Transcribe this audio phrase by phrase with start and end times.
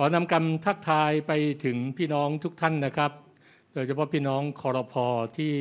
[0.00, 1.32] ขอนำคำทักทายไป
[1.64, 3.12] ถึงพี่น้องทุกท่านนะครับ
[3.74, 5.06] โดยเฉพาะพี่น้องคอรพอ
[5.38, 5.54] ที่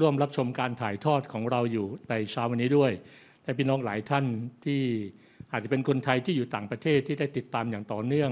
[0.00, 2.92] ร่วมรับชมการถ่ายทอดของเราอยู่ในเช้าวันนี้ด้วย
[3.42, 4.24] และพี่น้องหลายท่าน
[4.64, 4.82] ที่
[5.52, 8.30] อาจจะเป็นคนไทยที่อยู่ต่างประเทศที่ได้ติดตามอย่างต่อเนื่อง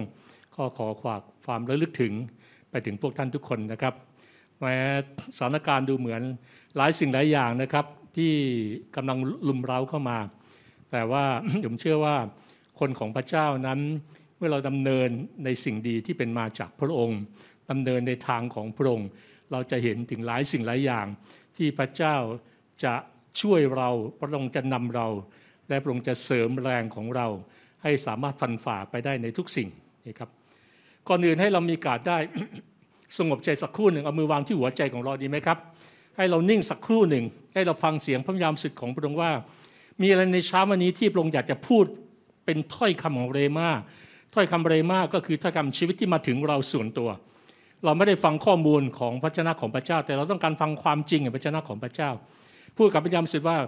[0.55, 2.13] ก็ขอฝากความระลึกถึง
[2.71, 3.95] ไปถึงพวกท่านทุกคนนะครับ
[4.61, 4.77] แม้
[5.39, 6.23] สถานการณ์ดูเหมือน
[6.77, 7.87] หลายสิ่งหลายอย่างนะครับ
[8.17, 8.33] ที่
[8.97, 9.19] กำลัง
[9.49, 10.19] ลุมเร้าเข้ามา
[10.93, 11.25] แต่ว่า
[11.65, 12.17] ผมเชื่อว่า
[12.81, 13.81] คนของพระเจ้านั้น
[14.37, 15.09] เมื่อเราดำเนิน
[15.45, 17.21] ในสิ่งดีที่เป็นมาจากพระองค์
[17.71, 19.09] ดำเนินในทางของพระองค์
[19.53, 21.07] เราจะเห็นถึงหลายสิ่งหลายอย่าง
[21.57, 22.17] ที่พระเจ้า
[22.85, 22.95] จะ
[23.41, 25.09] ช่วยเราพระองค์จะนำเรา
[25.69, 27.27] และพระองค์จะเสริมแรงของเรา
[27.83, 29.69] ให้สามารถฟันฝ่าไปได้ในทุกสิ่ง
[30.07, 30.31] นี่ครับ
[31.09, 32.19] ก่อนอื่นให้เรามีการได้
[33.19, 35.59] สงบใจสักครู่หนึ่งเอามือวางที่หัวใจของเราดีไหมครับ
[36.17, 37.25] ให้เรานิ่งสักครู่หนึ่ง
[37.55, 39.31] ให้เราฟังเสียงพระยามสุดของพระองค์ว่า
[40.03, 41.85] มีอะไรในเช้าวันนี้ที่พระองค์อยากจะพูด
[42.45, 43.69] เป็นถ้อยคำของเรมา
[44.35, 47.09] ถ้อยคำเรมาก็คือถ้อยคำชีวิตที่มาถึงเราส่วนตัว
[47.85, 52.11] เราไม่ได้ฟังข้อมูลของพระเจ้าของพระเจ้า แต่เราต้องการฟังความจริงของพระเจ้าของพระเจ้า
[52.77, 53.59] พูดกับพระยามสุดว่า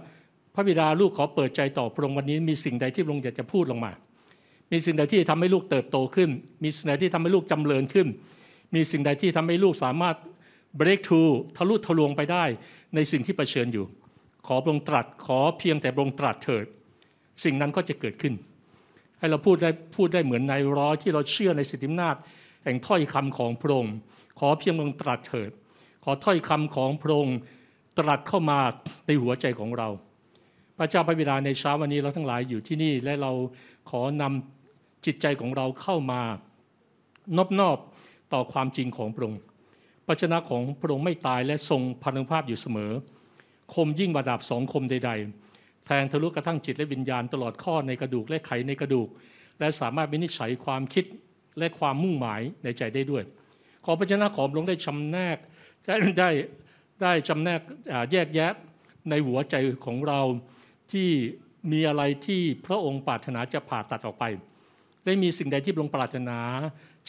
[0.54, 3.92] พระบิดาลูกขอเปิดใจต่อพระองค์วันนี้มีสิ่งใดที่พระองค์อยากจะพูดลงมา
[4.72, 6.30] มีสิ่งใดที่ทำให้ลูกเติบโตขึ้น
[6.64, 8.06] มีสิ่งใดที่ทำให้ลูกจำเริญขึ้น
[8.74, 10.16] มีสิ่งใดที่ทำให้ลูกสามารถ
[10.80, 12.44] break through ทะลุทะลวงไปได้
[12.94, 13.84] ในสิ่งที่เผชิญอยู่
[14.46, 16.66] ขอพระองค์ตรัสขอเพียงแต่พระองค์ตรัสเถิด
[17.44, 18.34] สิ่งนั้นก็จะเกิดขึ้น
[19.18, 22.16] ให้เราพูดได้พูดได้เหมือนในร้อยที่เราเชื่อในสิทธิอำนาจ
[22.64, 23.94] แห่งถ้อยคำของพระองค์
[24.38, 25.50] ขอเพียงพระองค์ตรัสเถิด
[26.04, 27.38] ขอถ้อยคำของพระองค์
[27.98, 28.58] ตรัสเข้ามา
[29.06, 29.88] ในหัวใจของเรา
[30.78, 33.32] พระเจ้าพระบิดาในเช้าวันนี้เราทั้งหลายอยู่ที่นี่และเรา
[33.90, 36.22] ขอนำจิตใจของเราเข้ามา
[37.36, 37.78] นอบนอบ
[38.32, 39.40] ต่อความจริงของพระองค์
[40.06, 42.92] พระชนะของพระองค์ไม่ตายและทรงพนุภาพอยู่เสมอ
[43.74, 45.45] คมยิ่งบาดาบสองคมใด ๆ
[45.86, 49.08] แทงทะลุกระทั่งจิตและวิญญาณ ตลอดข้อในกระดูกและไขในกระดูก
[49.58, 51.04] และสามารถวินิจฉัยความคิด
[51.58, 53.24] และความมุ่งหมายในใจได้ด้วย
[53.84, 55.38] ขอพระชนะของพระองได้ชำแนก
[55.86, 56.30] ได้
[57.02, 57.60] ได้จำแนก
[58.12, 58.52] แยกแยะ
[59.10, 59.54] ในหัวใจ
[59.86, 60.20] ของเรา
[60.92, 61.08] ที่
[61.72, 64.24] มีอะไรที่พระองค์ปรารถนาจะผ่าตัดออกไป
[65.04, 66.38] ได้มีสิ่งใดที่พระองค์ปรารถนา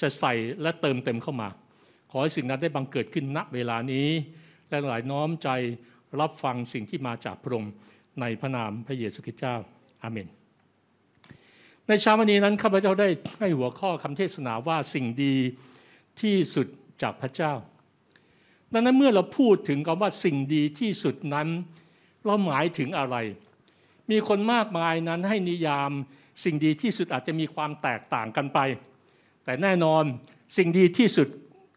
[0.01, 1.49] จะใส่และเติมเต็มเข้ามา
[2.11, 4.09] ขอให้สิ่งนั้นได้บังเกิดขึ้นณเวลานี้
[4.69, 5.49] และหลายน้อมใจ
[6.19, 7.71] รับฟังสิ่งที่มาจากพระองค์
[8.21, 9.55] ในพระนามพระเยซูคริสต์เจ้า
[10.01, 10.27] อาเมน
[11.87, 13.07] ในเช้าวันนี้นั้นข้าพเจ้าได้
[13.39, 15.35] ให้หัวข้อคำเทศนาว่าสิ่งดี
[16.21, 16.67] ที่สุด
[17.01, 17.53] จากพระเจ้า
[18.73, 21.47] ดังนั้นเมื่อเราพูดถึงคำว่าสิ่งดีที่สุดนั้น
[22.25, 23.15] เราหมายถึงอะไร
[24.11, 25.91] มีคนมากมายนั้นให้นิยาม
[26.43, 28.59] สิ่งดีที่สุดอาจจะมีความแตกต่างกันไป
[29.43, 30.03] แต่แน่นอน
[30.57, 31.27] สิ่งดีที่สุด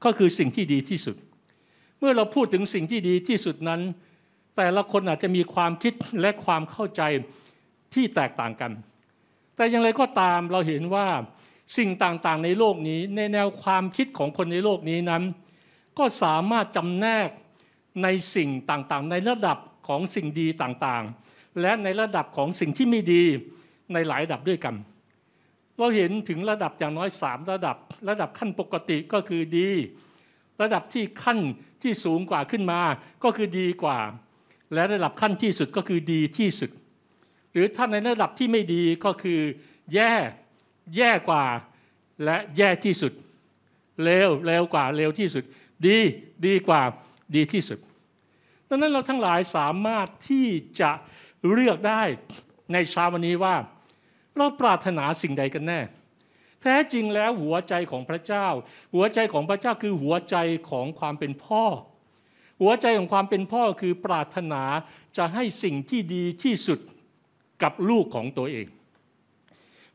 [0.05, 1.17] ก็คือสิ่งที่ดีที่สุด
[1.99, 3.81] เมื่อเราพูดถึงสิ่งที่ดีที่สุดนั้น
[4.63, 7.03] แต่ละคนอาจจะมีความคิดและความเข้าใจ
[7.95, 8.73] ที่แตกต่างกัน
[9.57, 11.07] แต่อย่างไรก็ตามเราเห็นว่า
[11.79, 15.23] สิ่งต่างๆในโลกนี้ในแนวความคิดของคนในโลกนี้นั้น
[15.99, 17.29] ก็สามารถจำแนก
[18.03, 23.25] ในสิ่งต่างๆ ในระดับของสิ่งดีต่างๆ และในระดับของสิ่งที่ไม่ดี
[23.93, 24.75] ในหลายระดับด้วยกัน
[25.79, 27.77] เราเห็นถึงระดับอย่างน้อยสามระดับ
[28.09, 29.69] ระดับขั้นปกติก็คือดี
[30.63, 31.39] ระดับที่ขั้น
[31.83, 32.81] ที่สูงกว่าขึ้นมา
[33.25, 33.99] ก็คือดีกว่า
[34.75, 36.71] และระดับขั้นที่สุดก็คือดีที่สุด
[37.53, 39.41] หรือถ้าในระดับที่ไม่ดีก็คือ
[39.95, 40.13] แย่
[40.97, 41.45] แย่กว่า
[42.25, 43.13] และแย่ที่สุด
[44.03, 45.45] เลวเลวกว่าเลวที่สุด
[45.87, 45.99] ดี
[46.47, 46.83] ดีกว่า
[47.37, 47.79] ดีที่สุด
[48.69, 50.49] ดังนั้นเราทั้งหลายสามารถที่
[50.81, 50.91] จะ
[51.51, 52.03] เลือกได้
[52.73, 53.57] ในเช้าวันนี้ว่า
[54.37, 55.81] เราปรารถนาสิ่งใดกันแน่
[56.63, 58.47] แท้จริงแล้วหัวใจของพระเจ้า
[58.95, 60.37] หัวใจของพระเจ้าคือหัวใจ
[60.71, 61.65] ของความเป็นพ่อ
[62.61, 64.63] หัวใจของความเป็นพ่อคือปรารถนา
[65.17, 66.79] จะให้สิ่งที่ดีที่สุด
[67.63, 68.67] กับลูกของตัวเอง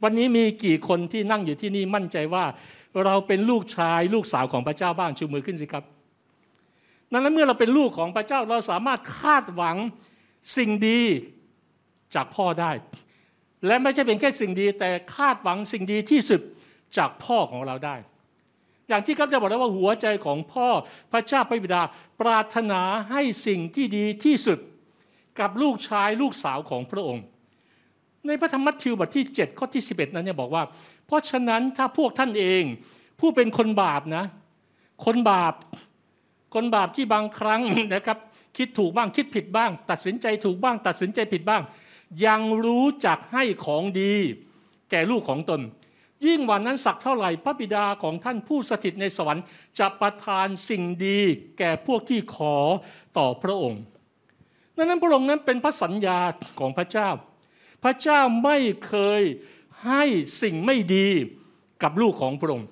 [0.03, 2.45] วันนี้มีกี่คนที่นั่งอยู่ที่นี่มั่นใจว่า
[3.03, 5.83] เราเป็นลูกชายลูกสาวของพระเจ้าบ้างชูมือขึ้นสิครับ
[7.11, 9.77] นั้นเมื่อเราเป็นลูกของพระเจ้าเราสามารถคาดหวัง
[10.57, 11.01] สิ่งดี
[12.15, 12.71] จากพ่อได้
[13.67, 16.41] และไม่ใช่เป็นแค่สิ่งดีแต่คาดหวังสิ่งดีที่สุด
[16.97, 17.95] จากพ่อของเราได้
[18.87, 20.67] อย่างที่ครับจะบอกแล้วว่าหัวใจของพ่อ
[21.11, 21.81] พระเจ้าพระบิดา
[22.21, 24.59] ปรารถนาให้สิ่งที่ดีที่สุด
[25.39, 27.23] กับลูกชายลูกสาวของพระองค์
[28.27, 30.63] ในพระธรรมมัทธิวบทที่ 7 ข้อที่ 11 นั้นเนี่ยบอกว่า
[31.07, 32.63] เพราะฉะนั้นถ้าพวกท่านเอง
[33.19, 34.25] ผู้เป็นคนบาปนะ
[35.05, 35.53] คนบาป
[36.53, 37.61] คนบาปที่บางครั้ง
[37.93, 38.17] นะครับ
[38.57, 41.61] คิดถูกบ้างคิดผิดบ้าง ตัดสินใจถูกบ้าง ตัดสินใจผิดบ้าง
[42.25, 44.13] ยังรู้จักให้ของดี
[44.89, 45.61] แก่ลูกของตน
[46.25, 49.45] ยิ่งวันนั้นสักเท่าไหร่พระบิดาของท่านผู้สถิตในสวรรค์
[49.79, 51.19] จะประทานสิ่งดี
[51.57, 52.55] แก่พวกที่ขอ
[53.17, 53.81] ต่อพระองค์
[54.77, 56.19] ดังนั้นพระองค์นั้นเป็นพระสัญญา
[56.59, 57.09] ของพระเจ้า
[57.83, 58.57] พระเจ้าไม่
[58.87, 59.21] เคย
[59.85, 60.03] ให้
[60.41, 61.07] สิ่งไม่ดี
[61.83, 62.67] กับลูกของพระองค์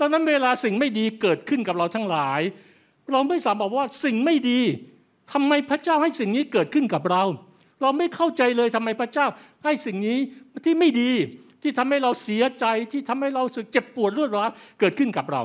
[0.00, 2.40] ดังนั้นเวลาสิ่งไม่ดีเกิดขึ้นกับเราทั้งหลาย
[3.10, 4.60] เราไม่สามารถบอกว่าสิ่งไม่ดี
[5.32, 7.22] ทำไมพระเจ้าให้สิ่งนี้เกิดขึ้นกับเรา
[7.82, 9.26] เราไม่เข้าใจเลยทำไมพระเจ้า
[9.64, 10.18] ให้สิ่งนี้
[10.64, 11.12] ที่ไม่ดี
[11.64, 14.50] ที่ทำให้เราเสียใจที่ทำให้เราสึกเจ็บปวดรวดร้าว
[14.80, 15.42] เกิดขึ้นกับเรา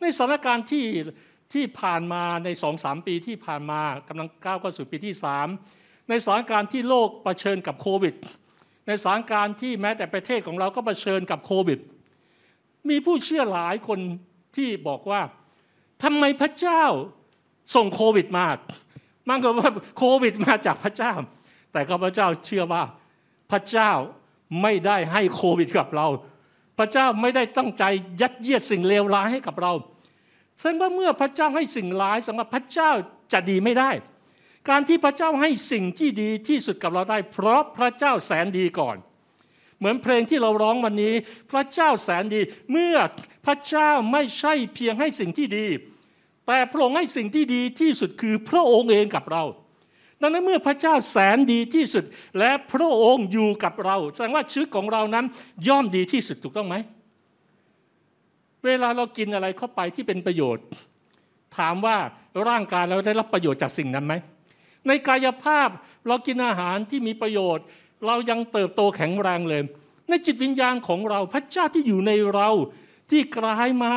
[0.00, 0.86] ในสถานการณ์ที่
[1.52, 5.48] ที่ผ่านมาในสองสามปีที่ผ่านมากำลังก้าวเข้าสู่ปีที่สาม
[6.08, 8.14] ในสถานการณ์ที่โลกเผชิญกับโควิด
[8.86, 11.78] ในสถานการณ์ที่แม้แต่ประเทศของเราก็เผชิญกับโควิด
[12.88, 14.00] มีผู้เชื่อหลายคน
[14.56, 15.20] ที่บอกว่า
[16.02, 16.84] ทำไมพระเจ้า
[17.74, 18.46] ส่งโควิดมา
[19.28, 21.12] มันก็ว่าโควิดมาจากพระเจ้า
[21.72, 22.82] แต่ก็พระเจ้าเชื่อว่า
[23.50, 23.90] พระเจ้า
[24.62, 26.06] ไม่ได้ให้โควิดกับเรา
[26.78, 27.84] พระเจ้าไม่ได้ตั้งใจ
[28.20, 29.72] ยัดเยียดสิ่งเลวร้ายให้กับเรา
[30.58, 32.90] แสดงว่าเมื่อพระเจ้าให้สิ่งร้ายสำหรับพระเจ้า
[33.32, 33.90] จะดีไม่ได้
[34.68, 38.96] การที่พระเจ้าให้สิ่งที่ดีที่สุดกับเราได้ เพราะพระเจ้าแสนดีก่อน
[39.78, 41.14] เหมือนเพลงที่เราร้องวันนี้
[41.50, 42.40] พระเจ้าแสนดี
[42.72, 42.96] เมื่อ
[43.46, 45.66] พระเจ้าไม่ใช่เพียงให้สิ่งที่ดี
[46.46, 49.42] แต่พระองค์ให้สิ่งที่ดีที่สุดคือพระองค์เองกับเรา
[50.20, 52.04] ดังนั้นเมื่อพระเจ้าแสนดีที่สุด
[52.38, 55.24] และพระองค์อยู่กับเรา แสดงว่าชีวิตของเรานั้น
[55.68, 56.76] ย่อมดีที่สุดถูกต้องไหม
[58.64, 60.64] เวลาเรากินอะไรเข้าไปที่เป็นประโยชน์
[61.58, 61.96] ถามว่า
[62.48, 64.14] ร่างกายเราได้รับประโยชน์จากสิ่งนั้นไหม
[64.86, 65.68] ในกายภาพ
[66.08, 67.64] เรากินอาหารที่มีประโยชน์
[68.06, 69.62] เรายังเติบโตแข็งแรงเลย
[70.08, 72.48] ในจิตวิญญาณของเราพระเจ้าที่อยู่ในเรา
[73.10, 73.92] ที่กลายมา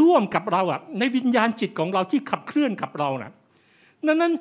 [0.00, 3.32] ร่วมกับเราอะในวิญญาณจิตของเราที่ขับเคลื่อนกับเรานะ่ะ
[4.06, 4.32] ดังนั้น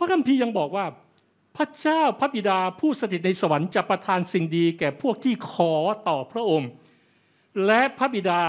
[0.00, 0.86] ระคัมภีร์ยังบอกว่า
[1.56, 5.74] พระเจ้าพระบิดาผู้สถิตในสวรรค์จะประทานสิ่งดีแก่พวกที่ขอ
[6.08, 6.70] ต่อพระองค์
[7.66, 8.40] และพระบิดา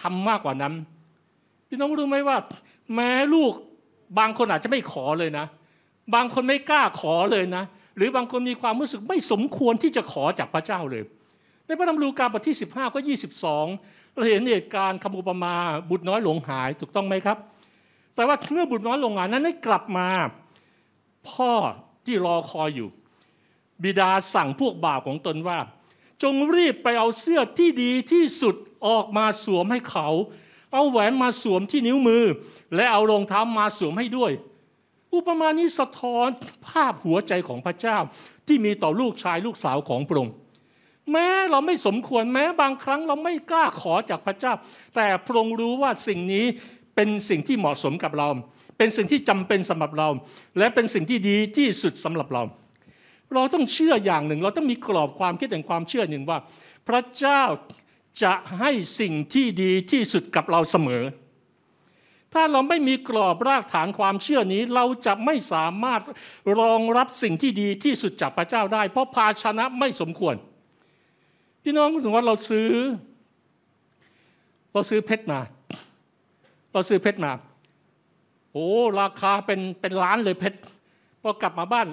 [0.00, 0.74] ทำมากกว่านั้น
[1.68, 2.36] พี่น้องรู้ไหมว่า
[2.94, 3.52] แม้ลูก
[4.18, 5.46] บางคนอาจจะไม่ขอเลยนะ
[6.14, 7.64] บางคนไม่กล้าขอเลยนะ
[7.96, 11.02] หรือบางคนมีความรู้สึกไม่สมควรที่จะขอจากพระเจ้าเลย
[11.66, 12.98] ในพระธรรมลูกาบทที่ 15 ก็
[13.56, 15.54] 22 เราเห็นเหตุการณ์คำอุปมา
[15.90, 17.38] บุตรน้อยหลงหายถูกต้องไหมครับ
[18.14, 20.08] แต่ว่าเมื่อบุตรน้อยลงงานนั้นได้กลับมา
[21.28, 21.52] พ่อ
[22.04, 22.88] ที่รอคอยอยู่
[23.82, 25.58] บิดาสั่งพวกบ่าวของตนว่า
[26.22, 28.54] จงรีบไปเอาเสื้อที่ดีที่สุด
[28.86, 30.08] ออกมาสวมให้เขา
[30.72, 32.24] เอาแหวนมาสวมที่นิ้วมือ
[32.74, 34.32] และเอารองเท้ามาสวมให้ด้วย
[35.14, 36.28] อุปมานี้สะท้อน
[36.66, 37.98] ภาพหัวใจของพระเจ้า
[38.46, 40.34] ที่มีต่อลูกชายลูกสาวของพระองค์
[41.12, 44.52] แม้เราไม่สมควรแม้บางครั้งเราไม่กล้าขอจากพระเจ้า
[44.94, 46.46] แต่พระองค์รู้ว่าสิ่งนี้
[46.94, 48.28] เป็นสิ่งที่เหมาะสมกับเรา
[48.78, 50.08] เป็นสิ่งที่จำเป็นสำหรับเรา
[50.58, 52.42] และเป็นสิ่งที่ดีที่สุดสำหรับเรา
[53.34, 56.38] เราต้องเชื่ออย่างหนึ่ง เราต้องมีกรอบความคิดแห่งความเชื่อหนึ่งว่า
[56.88, 57.42] พระเจ้า
[58.22, 58.70] จะให้
[59.00, 61.02] สิ่งที่ดีที่สุดกับเราเสมอ
[62.34, 66.00] ถ้าเราไม่มีกรอบรากฐานความเชื่อนี้ เราจะไม่สามารถ
[66.58, 70.34] รองรับสิ่งที่ดีที่สุดจากพระเจ้าได้ เพราะภาชนะไม่สมควร
[71.62, 72.70] พี่น้องถึงว่าเราซื้อ
[74.72, 75.40] เราซื้อเพชรมา
[76.72, 77.32] เราซื้อเพชรมา
[78.52, 78.68] โอ้
[79.00, 80.58] ราคาเป็นเป็นล้านเลยเพชร
[81.22, 81.86] พอกลับมาบ้าน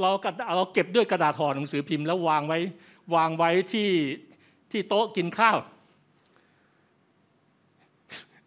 [0.00, 0.10] เรา
[0.56, 2.58] เราเก็บด้วยกระดาษห่อหนังสือพิมพ์แล้ววางไว้
[3.14, 3.90] วางไว้ที่
[4.70, 5.56] ที่โต๊ะกินข้าว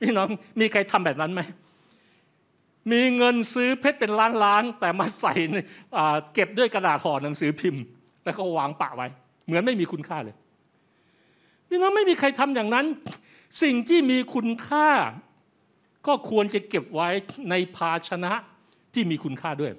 [0.01, 0.29] พี่น้อง
[0.59, 1.41] มีใครทำแบบนั้นไหม
[2.91, 5.33] มีเงินซื้อเพชรเป็นล้านล้านแต่มาใส่
[6.33, 7.81] เก็บด้วยกระดาษห่อหนังสือพิมพ์
[8.23, 9.07] แล้วก็วางปะไว้
[9.45, 10.35] เหมือนไม่มีคุณค่าเลย
[11.67, 12.85] พี่น้องไม่มีใครทำอย่างนั้น
[13.63, 14.87] สิ่งที่มีคุณค่า
[16.05, 17.09] ก็ควรจะเก็บไว้
[17.49, 18.33] ในภาชนะ
[18.93, 19.73] ที่มีคุณค่าด้วย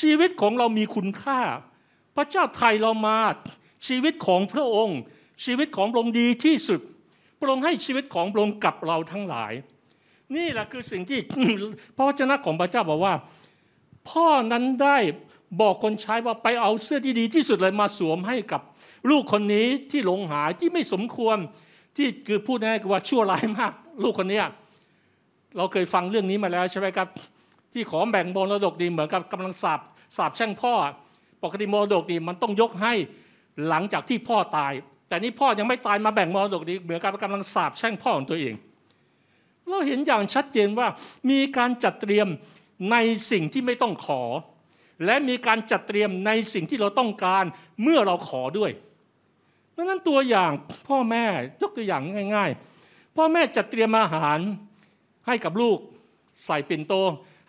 [0.00, 1.40] ชีวิตของเรามีคุณค่า
[2.16, 3.18] พระเจ้าไทยเรามา
[3.86, 4.98] ชีวิตของพระองค์
[5.44, 6.80] ชีวิตของพระองค์ดีที่สุด
[7.38, 9.52] พระองค์ให้ชีวิตของพระองค์กับเราทั้งหลาย
[10.36, 11.18] นี่แหละคือสิ่งที่
[11.96, 13.14] พระวจนะของพระเจ้าบอกว่า
[14.10, 14.98] พ่อนั้นได้
[15.60, 18.60] บอกคนใช้ว่าไปเอาเสื้อที่ดีที่สุดเลยมาสวมให้กับ
[19.10, 21.36] ลูกคนนี้ที่หลงหายที่ไม่สมควร
[21.96, 24.40] ที่คือพูดง่ายๆว่าชั่วร้ายมาก ลูกคนนี้
[25.56, 27.08] เราเคยฟังเรื่องนี้มาแล้วใช่ไหมครับ
[27.72, 29.80] ที่ขอแบ่งมรดกดีเหมือนกับกำลังสาบ
[30.16, 30.72] สาบแช่งพ่อ
[31.42, 32.92] ปกติมรดกดีมันต้องยกให้
[33.68, 34.72] หลังจากที่พ่อตาย
[35.08, 38.54] แต่นี่พ่อยังไม่ตายมาแบ่งมรดกดีเหมือนกับกำลังสาบแช่งพ่อของตัวเอง
[39.68, 40.88] เราเห็นอย่างชัดเจนว่า
[41.30, 42.28] มีการจัดเตรียม
[42.90, 42.96] ใน
[43.30, 44.22] สิ่งที่ไม่ต้องขอ
[45.04, 47.44] และมีการจัดเตรียมในสิ่งที่เราต้องการ
[47.82, 48.70] เมื่อเราขอด้วย
[49.76, 50.50] ดังนั้นตัวอย่าง
[50.88, 51.24] พ่อแม่
[51.62, 52.02] ยกตัวอย่าง
[52.34, 52.50] ง่าย
[52.82, 54.38] ๆ พ่อแม่จัดเตรียมอาหาร
[55.26, 55.78] ให้กับลูก
[56.46, 56.94] ใส่ปิ่นโต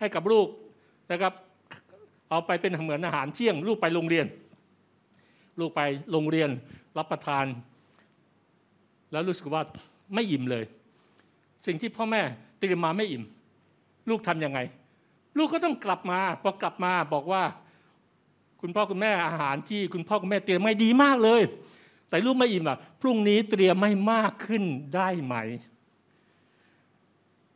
[0.00, 0.46] ให้กับลูก
[1.10, 1.32] นะครับ
[2.30, 4.26] เอาไปเป็นเหมือนอาหารเที่ยง ลูกไปโรงเรียน
[5.60, 6.50] ลูกไปโรงเรียน
[6.98, 7.46] รับประทาน
[9.12, 9.62] แล้วรู้สึกว่า
[10.14, 10.64] ไม่อิ่มเลย
[11.66, 12.22] สิ่งที่พ่อแม่
[12.60, 13.22] เตรียมมาไม่อิ่ม
[14.08, 14.58] ลูกทํำยังไง
[15.38, 17.42] ลูกก็ต้องกลับมาพอกลับมาบอกว่า
[18.60, 21.42] คุณพ่อคุณแม่อาหารที่คุณพ่อคุณแม่เตรียมไม่ดีมากเลย
[22.08, 24.64] แต่ลูกไม่อิ่มอะพรุ่งนี้เตรียมไม่มากขึ้น
[24.96, 25.34] ได้ไหม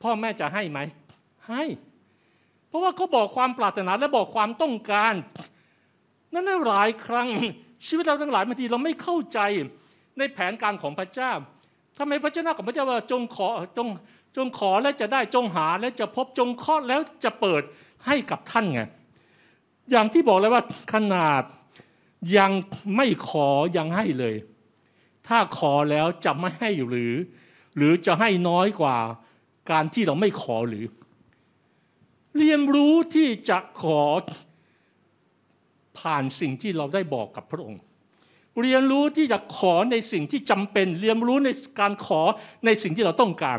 [0.03, 0.79] พ่อแม่จะให้ไหม
[1.49, 1.65] ให้
[2.69, 5.15] เพราะว่าเขาบอกความปรารถนาและบอกความต้องการ
[6.33, 7.29] นั่นหลายครั้ง
[7.87, 9.39] ชีวิตเราทั้งหลายบางทีเราไม่เข้าใจ
[10.19, 11.33] ในแผนการของพระเจ้า
[11.99, 13.89] ทำไมพระเจ้าของพระเจ้าว่าจงขอจง
[14.37, 17.63] จงขอแล้วจะได้จงหาแล้วจะพบจงเคาะแล้วจะเปิด
[18.07, 18.81] ให้กับท่านไง
[19.91, 20.63] อย่างที่บอกเลยว่า
[20.93, 21.43] ขนาด
[22.39, 22.51] ยัง
[22.97, 24.35] ไม่ขอยังให้เลย
[25.29, 27.15] ถ้าขอแล้วจะไม่ให้หรือ
[27.77, 28.97] หรือจะให้น้อยกว่า
[29.71, 30.87] การที่เราไม่ขอหรือ
[32.39, 34.03] เรียนรู้ที่จะขอ
[35.99, 37.83] ผ่านสิ่งที่เราได้บอกกับพระองค์
[38.61, 41.49] เรียนรู้ที่จะขอในสิ่งที่จำเป็น เรียนรู้ใน
[41.81, 42.21] การขอ
[42.65, 43.59] ในสิ่งที่เราต้องการ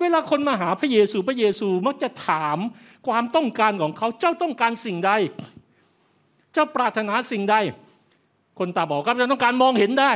[0.00, 2.58] เวลาคนมาหาพระเยซูพระเยซูมักจะถาม
[3.06, 5.12] ความต้องการของเขาเจ้าต้องการสิ่งใด
[6.52, 7.56] เจ้าปรารถนาสิ่งใด
[8.58, 10.12] คนตาบอกครับจะต้องการมองเห็นได้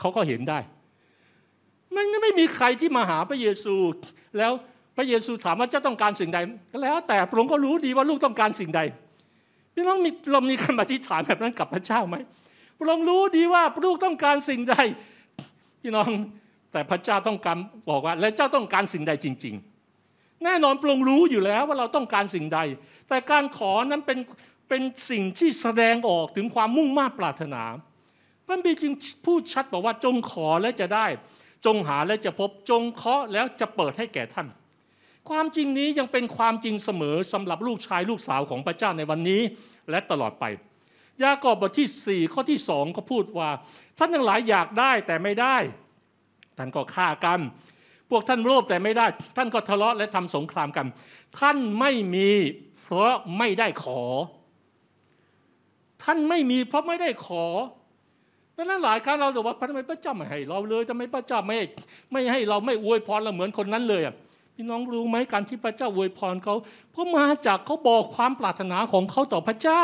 [0.00, 0.58] เขาก็เห็นได้
[1.94, 3.74] มันไม่มีใครที่มาหาพระเยซู
[4.38, 4.52] แล้ว
[4.96, 6.38] พระเยซูถามว่าเจ้าต้องการสิ่งใด
[6.72, 8.80] ก็แล้ว แต่พระองค์ก็รู้ดีว่าลูกต้องการสิ่งใด
[9.74, 12.16] พี่น้องมีเรามีคำอธิษฐานแบบนั้นกับพระเจ้าไหม
[12.78, 14.76] พระองค์รู้ดีว่าลูกต้องการสิ่งใด
[15.82, 16.08] พี่น้อง
[16.72, 17.58] แต่พระเจ้าต้องการ
[17.90, 19.54] บอกว่า และเจ้าต้องการสิ่งใดจริง
[19.98, 22.60] ๆ แน่นอนพระองค์รู้อยู่แล้วว่าเราต้องการสิ่งใด
[23.08, 24.18] แต่การขอนั้นเป็น
[24.68, 27.62] เป็นสิ่งที่แสดงออกถึงความมุ่งมั่นปรารถนา
[28.46, 28.94] พระบิดจึง
[29.26, 31.06] พูดชัดบอกว่าจงขอและจะได้
[31.66, 34.48] จงหาและจะพบจงเคาะแล้วจะเปิดให้แก่ท่าน
[35.28, 39.42] ความจริงนี้ยังเป็นความจริงเสมอสำหรับลูกชายลูกสาวของพระเจ้าในวันนี้
[39.90, 40.44] และตลอดไป
[41.22, 43.50] ยากอบบทที่ 4 ข้อที่สองก็พูดว่า
[43.98, 45.56] ท่านทั้งหลายอยากได้แต่ไม่ได้
[46.58, 47.40] ท่านก็ฆ่ากัน
[48.10, 50.86] พวกท่านโลภแต่ไม่ได้ ท่านก็ทะเลาะและทำสงครามกัน
[51.40, 52.30] ท่านไม่มี
[52.82, 54.02] เพราะไม่ได้ขอ
[56.04, 57.44] ท่านไม่มีเพราะไม่ได้ขอ
[58.60, 61.56] ดังนั้นหลายครั้งเราบอกว่าทำไมพระเจ้าไม่ให้เราเลยทำไมพระเจ้าไม่
[62.12, 64.14] ไม่ให้เราไม่อวยพรเราเหมือนคนนั้นเลยอะ
[64.54, 66.54] พี่น้องรู้ไหมการที่พระเจ้าอวยพรเขา
[66.92, 69.82] เพราะมาจากเขาบอกความปรารถนาของเขาต่อพระเจ้า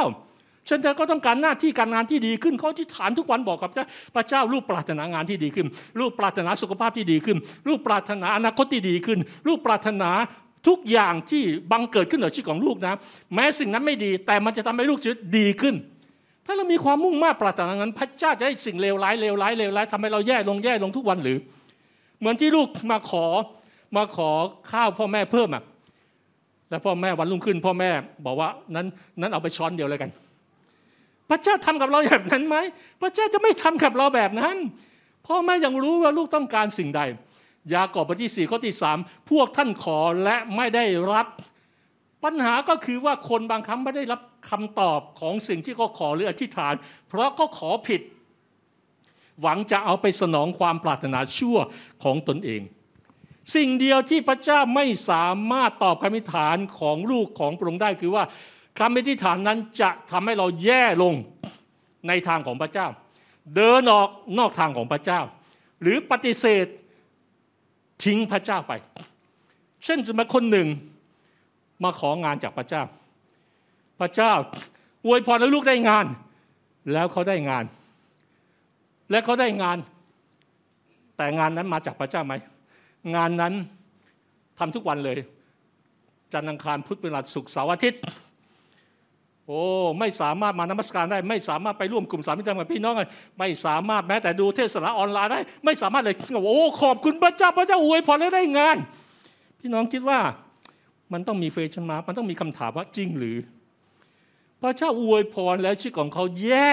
[0.68, 3.70] ฉันแต่ก็ต้องการหน้าที่การงานที่ดีขึ้นเขาที่ฐานทุกวันบอกกับ
[4.14, 5.66] พระเจ้าลูกปรารถนางานที่ดีขึ้น
[6.00, 7.38] ลูกปรารถนาสุขภาพที่ดีขึ้น
[7.68, 10.10] ลูกปรารถนาอนาคตที่ดีขึ้น ลูกปรารถนา
[10.68, 12.94] ทุกอย่างที่บังเกิดขึ้นในชีวิตของลูกนะ
[13.34, 15.74] แม้สิ่งนั้นไม่ดี แต่มันจะทำให้ลูกชีวิตดีขึ้น
[16.46, 21.38] ถ้าเรามีความมุ่งมั่นปรารถนานั้น พระเจ้าจะให้สิ่งเลวร้ายเลวร้ายเลวร้ายทำให้เราแย่ลงแย่ลงทุกวันหรือ
[22.18, 23.26] เหมือนที่ลูกมาขอ
[23.96, 24.30] มาขอ
[24.72, 25.62] ข้าวพ่อแม่เพิ่มอะ
[26.70, 27.90] แล้วพ่อแม่วันรุ่งขึ้น พ่อแม่
[28.26, 28.86] บอกว่านั้น
[29.20, 30.10] นั้นเอาไปช้อนเดียวเลยกัน
[31.30, 32.56] พระเจ้าทำกับเราแบบนั้นไหม
[33.00, 34.56] พระเจ้าจะไม่ทำกับเราแบบนั้น
[35.26, 37.00] พ่อแม่ยังรู้ว่าลูกต้องการสิ่งใด
[37.74, 38.98] ยากอบบทที่สี่ข้อที่สาม
[39.30, 41.26] พวกท่านขอและไม่ได้รับ
[42.24, 46.74] ปัญหาก็คือว่าคนบางครั้งไม่ได้รับคำตอบของสิ่งที่เขาขอหรืออธิษฐาน
[47.08, 48.00] เพราะเขาขอผิด
[49.40, 51.56] หวังจะเอาไปสนองความปรารถนาชั่ว
[52.04, 52.62] ของตนเอง
[53.54, 58.24] สิ่งเดียวที่พระเจ้าไม่สามารถตอบคำอธิษฐานของลูกของพระองค์ได้คือว่า
[58.78, 61.14] คำอธิษฐานนั้นจะทำให้เราแย่ลง
[62.08, 62.86] ในทางของพระเจ้า
[63.56, 65.20] เดินออกนอกทางของพระเจ้า
[65.82, 66.66] หรือปฏิเสธ
[68.04, 68.72] ทิ้งพระเจ้าไป
[69.84, 70.68] เช่นจะมาคนหนึ่ง
[71.82, 72.82] มาของานจากพระเจ้า
[74.00, 74.32] พระเจ้า
[75.06, 76.06] อวยพรให้ลูกได้งาน
[76.92, 77.64] แล้วเขาได้งาน
[79.10, 79.78] และเขาได้งาน
[81.16, 82.34] แต่งานนั้นมาจากพระเจ้าไหม
[83.14, 83.54] งานนั้น
[84.58, 85.18] ทำทุกวันเลย
[86.32, 88.02] จันทร์อังคารพุธพฤหัสศุกร์เสาร์อาทิตย์
[89.46, 89.60] โอ้
[89.98, 92.94] ไม่สามารถมานมัสการได้ ไม่สามารถไปร่วมกลุ่มสามิจารกับพี่น้อง
[93.38, 98.76] ไม่สามารถแม้แต่ดูเทศนาออนไลน์ได้ ไม่สามารถเลยโอ้ขอบคุณพระเจ้าพระเจ้าอวยพรแล้วได้งาน
[99.60, 100.20] พี่น้องคิดว่า
[101.12, 103.36] มันต้องมีเฟชั่นมามันต้องมีคำถามว่าจริงหรือ
[104.62, 106.70] พระเจ้าอวยพรแล้วชีวิตของเขาแย่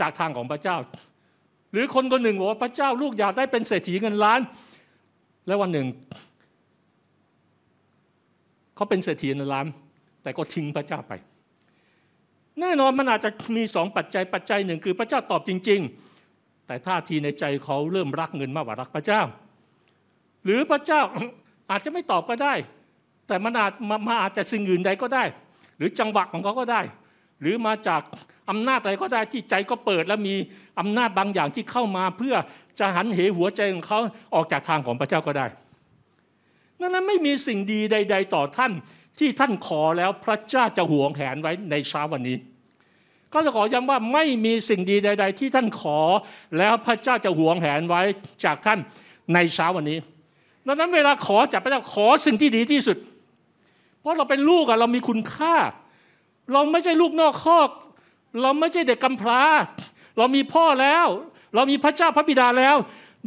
[0.00, 0.76] จากทางของพระเจ้า
[1.72, 4.40] หรือคนคนหนึ่งบอกว่าพระเจ้าลูกอยากได้เป็นเศรษฐีเงินล้าน
[5.46, 5.86] แล้ววันหนึ่ง
[8.76, 9.66] เขาเป็นเศรษฐีเงินล้าน
[10.22, 11.12] แต่ก็ทิ้งพระเจ้าไป
[12.60, 15.80] แน่นอนมันอาจจะมีสองปัจจัยปัจจัยหนึ่งคือพระเจ้าตอบจริง
[16.24, 19.20] ๆ แต่ท่าทีในใจเขาเริ่มรักเงินมากกว่ารักพระเจ้า
[20.44, 21.00] หรือพระเจ้า
[21.70, 22.54] อาจจะไม่ตอบก็ได้
[23.26, 23.72] แต่มันอาจ
[24.08, 25.24] มาอาจจะสิ่งอื่นใดก็ได้
[25.76, 26.80] หรือจังหวะของเขาก็ได้
[27.40, 28.02] หรือมาจาก
[28.50, 30.34] อำนาจอะไรก็ได้ที่ใจก็เปิดแล้วมี
[30.80, 32.34] อำนาจบางอย่างที่เข้ามา เพื่อ
[32.78, 33.98] จะหันเหหัวใจของเขา
[34.34, 35.46] ออกจากทางของพระเจ้าก็ได้
[36.80, 38.72] นั้นไม่มีสิ่งดีใด ๆ ต่อท่าน
[39.18, 42.36] ที่ท่านขอแล้วพระเจ้าจะห่วงแหนไว้ในเช้าวันนี้
[43.32, 45.98] ก็จะขอย้ำว่าไม่มีสิ่งดีใด ๆ ที่ท่านขอ
[46.58, 48.02] แล้วพระเจ้าจะห่วงแหนไว้
[48.44, 48.78] จากท่าน
[49.34, 49.98] ในเช้าวันนี้
[50.66, 52.96] ดังนั้นเวลาขอจากพระเจ้าขอสิ่งที่ดีที่สุด
[54.04, 55.54] เพราะเราเป็นลูกอะเรามีคุณค่า
[56.52, 57.70] เราไม่ใช่ลูกนอกคอก
[58.42, 59.42] เราไม่ใช่เด็กกำพร้า
[60.18, 61.06] เรามีพ่อแล้ว
[61.54, 62.76] เรามีพระเจ้าพระบิดาแล้ว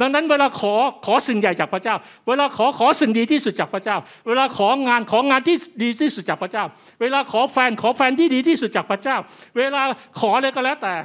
[0.01, 0.73] ดังนั้นเวลาขอ
[1.05, 1.95] ขอสิ่งใหญ่จากพระเจ้า
[2.27, 6.65] เวลาขอขอสิ่งดีที่สุดจากพระเจ้า เวลาของานของานที่ดีที่สุดจากพระเจ้า
[7.01, 9.17] เวลาขอแฟนขอแฟนที่ดีที่สุดจากพระเจ้า
[9.57, 9.81] เวลา
[10.19, 10.95] ขออะไรก็แล้วแต่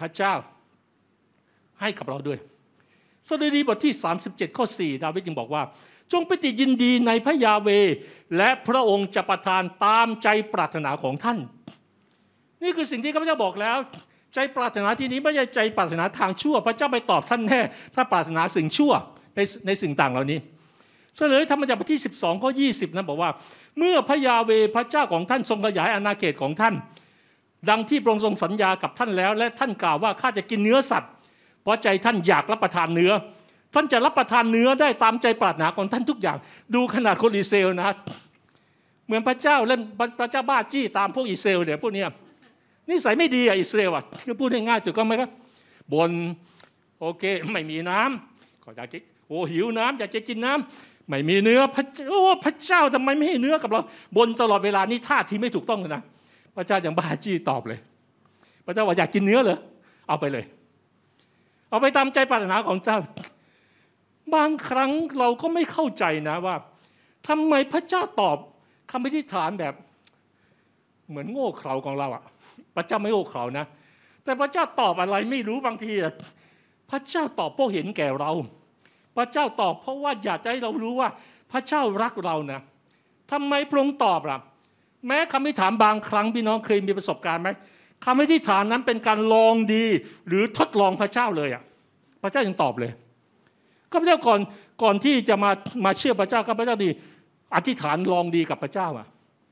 [0.00, 0.32] พระเจ้า
[1.80, 2.38] ให้กับเราด้วย
[3.28, 3.92] สดุดีบทที่
[4.26, 5.62] 37 ข้อ 4 ดาวิดจึงบอกว่า
[6.12, 7.68] จงไปติดยินดีในพระยาเว
[8.36, 11.38] และพระองค์จะประทานตามใจปรารถนาของท่าน
[12.62, 13.76] นี่คือสิ่งที่ข้าพเจ้าบอกแล้ว
[14.34, 17.60] ใจปรารถนาที่นี้ไม่ใช่ใจปรารถนาทางชั่ว พระเจ้าไปตอบท่านแน่
[17.94, 18.92] ถ้าปรารถนาสิ่งชั่ว
[19.36, 20.38] ในในสิ่งต่างเหล่านี้
[21.16, 23.30] เฉลยธรรมจักรบทที่ 12ข้อ20นั้นบอกว่า
[23.78, 26.74] เมื่อพระยาเวพระเจ้าของท่านทรงขยายอาณาเขตของท่าน
[27.70, 31.10] ดังที่พระองค์ทรงสัญญากับท่านแล้ว และท่านกล่าวว่าข้าจะกินเนื้อสัตว์
[31.62, 33.12] เพราะใจท่านอยากรับประทานเนื้อ
[33.76, 36.38] ท่านจะรับประทานเนื้อได้ตามใจปรารถนาของท่านทุกอย่าง
[36.74, 37.90] ดูขนาดคนอิสราเอลนะ
[39.06, 39.80] เหมือนพระเจ้าเล่น
[40.20, 42.02] พระเจ้าบ้าจี้ตามพวกอิสราเอลเนี่ยพวกนี้
[42.90, 44.04] นิสัยไม่ดีอะอิสราเอลอะ
[44.40, 45.30] พูดง่ายๆถูกต้องไหมครับ
[45.92, 46.10] บน
[47.00, 53.80] โอเคไม่มีน้ำขออยากจะโอ้หิวน้ำอยากจะกินน้ำไม่มีเนื้อพระโอ้พระเจ้าทำไมไม่ให้เนื้อกับเรา
[54.16, 56.02] บนตลอดเวลานี้ท่าทีไม่ถูกต้องเลยนะ
[56.56, 57.78] พระเจ้าอย่างบ้าจี้ตอบเลย
[58.66, 59.58] พระเจ้าว่าอยากกินเนื้อเหรอ
[60.08, 60.44] เอาไปเลย
[61.70, 62.98] เอาไปตามใจปรารถนาของเจ้า
[64.34, 66.56] บางครั้งเราก็ไม่เข้าใจนะว่า
[67.28, 68.36] ทำไมพระเจ้าตอบ
[68.90, 69.74] คำอธิษฐานแบบ
[71.08, 72.22] เหมือนโง่เขลาของเราอะ
[72.76, 73.64] พระเจ้าไม่โง่เขลานะ
[74.24, 75.92] แต่พระเจ้าตอบอะไรไม่รู้บางที
[76.90, 78.32] พระเจ้าตอบเพราะเห็นแก่เรา
[79.16, 81.08] พระเจ้าตอบเพราะว่าอยากให้เรารู้ว่า
[81.52, 82.60] พระเจ้ารักเรานะ
[83.32, 84.38] ทำไมพระองค์ตอบล่ะ
[85.06, 87.50] แม้คำอธิษฐานบางครั้งพี่น้องเคยมีประสบการณ์ไหม
[88.04, 89.84] คำอธิษฐานนั้นเป็นการลองดี
[90.28, 91.62] หรือทดลองพระเจ้าเลยอะ
[92.22, 92.92] พระเจ้ายังตอบเลย
[93.92, 94.40] ข้าพเจ้าก่อน
[94.82, 95.50] ก่อนที่จะมา
[95.84, 96.88] มาเชื่อพระเจ้าข้าพเจ้าดี
[97.54, 99.06] อธิษฐานลองดีกับพระเจ้าอะ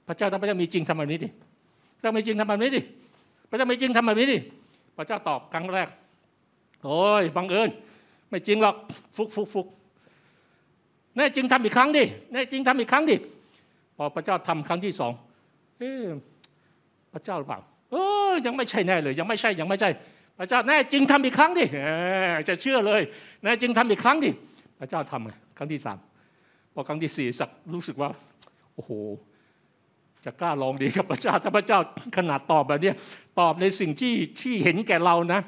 [0.08, 1.28] พระเจ้าถ้าพระเจ้ามีจริงทำแบบนี้ดิ
[1.96, 2.80] พระเจ้ามีจริงทำแบบนี้ดิ
[3.48, 4.38] พระเจ้ามีจริงทำแบบนี้ดิ
[4.96, 5.88] พระเจ้าตอบครั้งแรก
[6.84, 7.70] โอ้ยบังเอิญ
[8.30, 8.76] ไม่จริงหรอก
[9.16, 9.66] ฟุกฟุกฟุก
[11.16, 13.16] แน่จริงทำอีกครั้งดิแน่จริงทำอีกครั้งดิ
[13.96, 15.12] พอพระเจ้าทำครั้งที่สอง
[15.78, 15.90] เอ๊
[17.12, 17.96] พระเจ้าหรือเปล่าเอ
[18.30, 19.90] อยังไม่ใช่แน่เลย ยังไม่ใช่ยังไม่ใช่
[20.38, 21.64] พระเจ้าแน่จริงทำอีกครั้งดิ
[22.48, 23.02] จะเชื่อเลย
[23.42, 24.30] แน่จริงทำอีกครั้งดิ
[24.78, 25.98] พระเจ้าทำครั้งที่สาม
[26.74, 28.08] พอครั้งที่สี่สักรู้สึกว่า
[28.74, 28.90] โอ้โห
[30.24, 31.78] จะกล้าลองดีกับพระเจ้าถ้าพระเจ้า
[32.16, 32.92] ขนาดตอบแบบนี้
[33.40, 35.40] ตอบในสิ่งที่ที่เห็นแก่เรานะ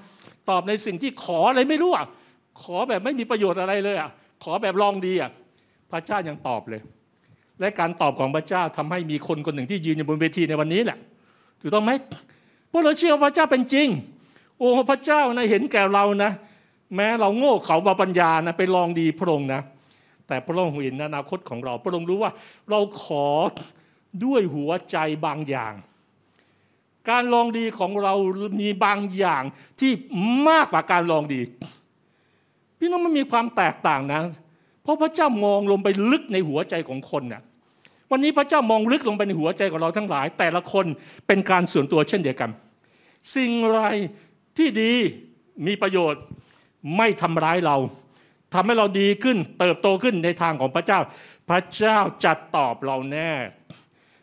[0.51, 2.07] ตอบในสิ่งที่ขออะไรไม่รู้อะ
[2.63, 4.11] ขอแบบไม่มีประโยชน์อะไรเลยอะ
[4.45, 5.31] ขอแบบลองดีอะ
[5.93, 6.81] พระเจ้ายังตอบเลย
[7.61, 10.99] และการตอบของพระเจ้าทำให้มีคนคนหนึ่งที่ยืนอยู่บนเวทีในวันนี้แหละ
[11.61, 11.93] ถูกต้องไหม
[12.71, 13.89] พวกเราเชื่อพระเจ้าเป็นจริง
[14.59, 16.31] โอ้พระเจ้านะเห็นแก่เรานะ
[16.95, 19.61] แม้เราโง่เขาบาปัญญานะไปลองดีพระองค์นะ
[20.27, 22.33] แต่พระองค์เห็นอนาคตของเรา พระองค์รู้ว่า
[22.71, 23.27] เราขอ
[24.25, 25.75] ด้วยหัวใจบางอย่าง
[27.11, 28.15] การลองดีของเรา
[28.61, 29.43] มีบางอย่าง
[29.81, 29.93] ที่
[30.49, 31.41] มากกว่าการลองดี
[32.79, 34.21] พี่น้องมันมีความแตกต่างนะ
[34.83, 37.43] เพราะพระเจ้ามองลงไปลึกในหัวใจของคนนะ่ะ
[38.11, 40.87] วันนี้พระเจ้ามองลึกลงไปในหัวใจของเราทั้งหลาย แต่ละคน
[41.27, 42.51] เป็นการส่วนตัวเช่นเดียวกัน
[43.35, 43.81] สิ่งไร
[44.59, 44.93] ที่ดี
[45.67, 46.23] มีประโยชน์
[46.97, 47.77] ไม่ทำร้ายเรา
[48.55, 51.01] ทำให้เราดีขึ้นเติบโตขึ้นในทางของพระเจ้า
[51.49, 53.33] พระเจ้าจะตอบเราแน่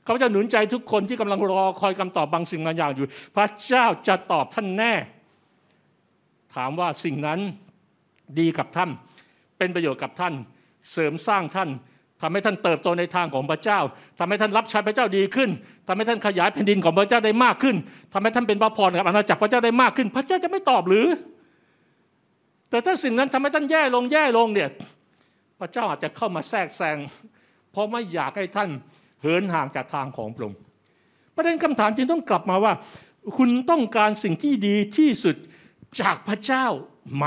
[0.06, 4.94] เขาจะหนุนใจทุกคนที่กำลังรอคอยคำตอบบางสิ่งบางอย่างอยู่ พระเจ้าจะตอบท่านแน่
[6.56, 7.40] ถามว่าสิ่งนั้น
[8.40, 8.90] ดีกับท่าน
[9.58, 10.34] เป็นประโยชน์กับท่าน
[10.92, 11.70] เสริมสร้างท่าน
[12.24, 13.80] ทำให้ท่านเติบโตในทางของพระเจ้า
[14.20, 15.50] ทำให้ท่านรับใช้พระเจ้าดีขึ้น
[15.88, 17.76] ทำให้ท่านขยายแผ่นดินของพระเจ้าได้มากขึ้น
[18.14, 21.08] ทำให้ท่านเป็นพระพรกับอาณาจักรพระเจ้าได้มากขึ้น พระเจ้าจะไม่ตอบหรือ
[22.70, 24.70] แต่ถ้าสิ่งนั้นทำให้ท่านแย่ลงแย่ลงเนี่ย
[25.60, 26.98] พระเจ้าอาจจะเข้ามาแทรกแซง
[27.72, 28.70] เพราะไม่อยากให้ท่าน
[29.22, 30.60] เหินห่างจากทางของพระองค์
[31.36, 32.74] ประเด็นคำถามจึงต้องกลับมาว่า
[33.38, 35.36] คุณต้องการสิ่งที่ดีที่สุด
[36.02, 36.66] จากพระเจ้า
[37.16, 37.26] ไหม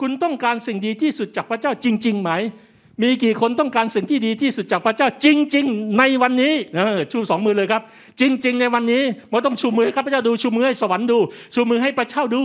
[0.00, 2.30] คุณต้องการสิ่งดีที่สุดจากพระเจ้าจริง ๆ ไหม
[3.02, 6.52] มีกี่คนต้องการสิ่งที่ดีที่สุดจากพระเจ้าจริง ๆ ในวันนี้
[7.12, 7.82] ชูสองมือเลยครับ
[8.20, 11.18] จริง ๆ ในวันนี้ม่ต้องชูมือครับพระเจ้าดูชูมือให้สวรรค์ดู
[11.54, 12.42] ชูมือให้พระเจ้าดู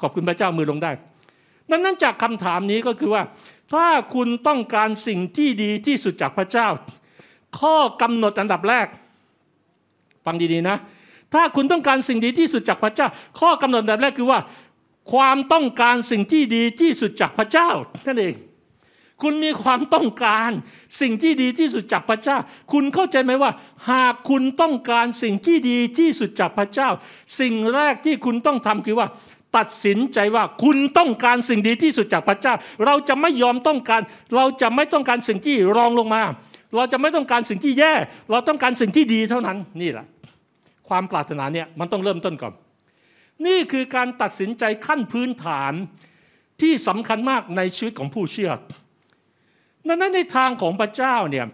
[0.00, 0.92] ขอบคุณพระเจ้ามือลงได้
[1.70, 3.22] ดังนั้นจากคำถามนี้ก็คือว่า
[3.72, 6.68] ถ้าคุณต้องการสิ่งที่ดีที่สุดจากพระเจ้า
[7.60, 8.86] ข้อกำหนดอันดับแรก
[10.24, 10.76] ฟังดีๆนะ
[11.34, 13.08] ถ้าคุณต้องการสิ่งดีที่สุดจากพระเจ้า
[13.40, 14.40] ข้อกำหนดอันดับแรกคือว่า
[15.12, 17.68] ความต้องการสิ่งที่ดีที่สุดจากพระเจ้า
[18.06, 18.34] นั่นเอง
[19.22, 20.50] คุณมีความต้องการ
[21.00, 22.36] สิ่งที่ดีที่สุดจากพระเจ้า
[22.72, 23.50] คุณเข้าใจไหมว่า
[23.90, 26.88] หากคุณต้องการสิ่งที่ดีที่สุดจากพระเจ้า
[27.40, 29.08] สิ่งแรกที่คุณต้องทำคือว่า
[29.56, 32.54] ตัดสินใจว่าคุณต้องการสิ่งดีที่สุดจากพระเจ้า
[32.84, 34.02] เราจะไม่ยอมต้องการ
[34.34, 36.22] เราจะไม่ต้องการสิ่งที่รองลงมา
[36.76, 37.92] เราจะไม่ต้องการสิ่งที่แย่
[38.30, 40.06] เราต้องการสิ่งที่ดีเท่านั้นนี่แหละ
[40.88, 42.52] ความปรารถนาเนี่ยมันต้องเริ่มต้นก่อน
[43.46, 45.72] นี่คือการตัดสินใจขั้นพื้นฐาน
[46.60, 48.52] ที่สำคัญมากในชีวิตของผู้เชื่อ
[49.90, 51.46] ดังนั้นในทางของพระเจ้าเนี่ย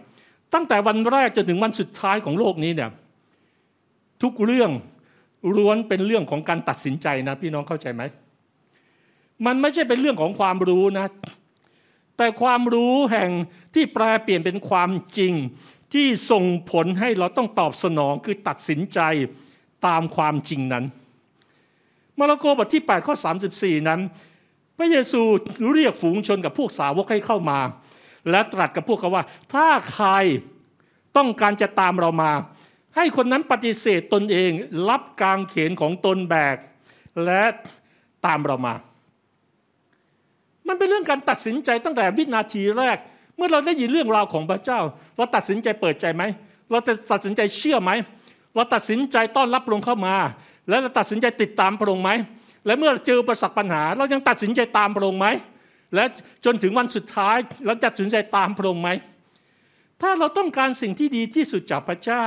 [0.53, 2.89] ตั้งแต่วันแรกจนถึงวันสุดท้ายของโลกนี้เนี่ย
[4.23, 4.71] ทุกเรื่อง
[5.57, 8.03] ล้วนเป็นเรื่องของการตัดสินใจนะพี่น้องเข้าใจไหม
[9.45, 11.07] มันไม่ใช่เป็นเรื่องของความรู้นะ
[12.17, 13.29] แต่ความรู้แห่ง
[13.73, 15.33] ที่แปลเปลี่ยนเป็นความจริง
[15.93, 18.99] ที่ส่งผลให้เราต้องตอบสนองคือตัดสินใจ
[19.87, 20.85] ตามความจริงนั้น
[22.17, 23.15] มาระโกบทที่8ข้อ
[23.51, 23.99] 34 นั้น
[24.77, 25.21] พระเยซู
[25.73, 27.59] เรียกฝูงชนกับพวกสาวกให้เข้ามา
[28.31, 30.09] และตรัสกับพวกเขาว่า ถ้าใคร
[31.17, 32.31] ต้องการจะตามเรามา
[32.95, 34.51] ให้คนนั้นปฏิเสธตนเอง
[34.89, 36.57] รับกางเขนของตนแบก
[37.25, 37.43] และ
[38.25, 38.75] ตามเรามา
[40.67, 42.97] มันเป็นเรื่องการตัดสินใจตั้งแต่วินาทีแรก
[43.35, 44.79] เมื่อเราได้ยินเรื่องราวของพระเจ้า
[45.17, 46.23] เราตัดสินใจเปิดใจไหม
[46.71, 47.91] เราจะตัดสินใจเชื่อไหม
[48.55, 50.15] เราตัดสินใจต้อนรับพระองค์เข้ามา
[50.69, 52.11] แล้วเราตัดสินใจติดตามพระองค์ไหม
[52.65, 55.27] และเมื่อเจอประสบปัญหา เรายังตัดสินใจตามพระองค์ไหม
[55.95, 56.05] และ
[56.45, 58.89] จนถึงวันสุดท้ายเราจะตัดสินใจตามพระองค์ไหม
[60.01, 62.25] ถ้าเราต้องการสิ่งที่ดีที่สุดจากพระเจ้า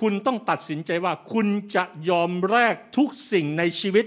[0.00, 4.06] คุณต้องตัดสินใจว่าคุณจะยอมแลกทุกสิ่งในชีวิต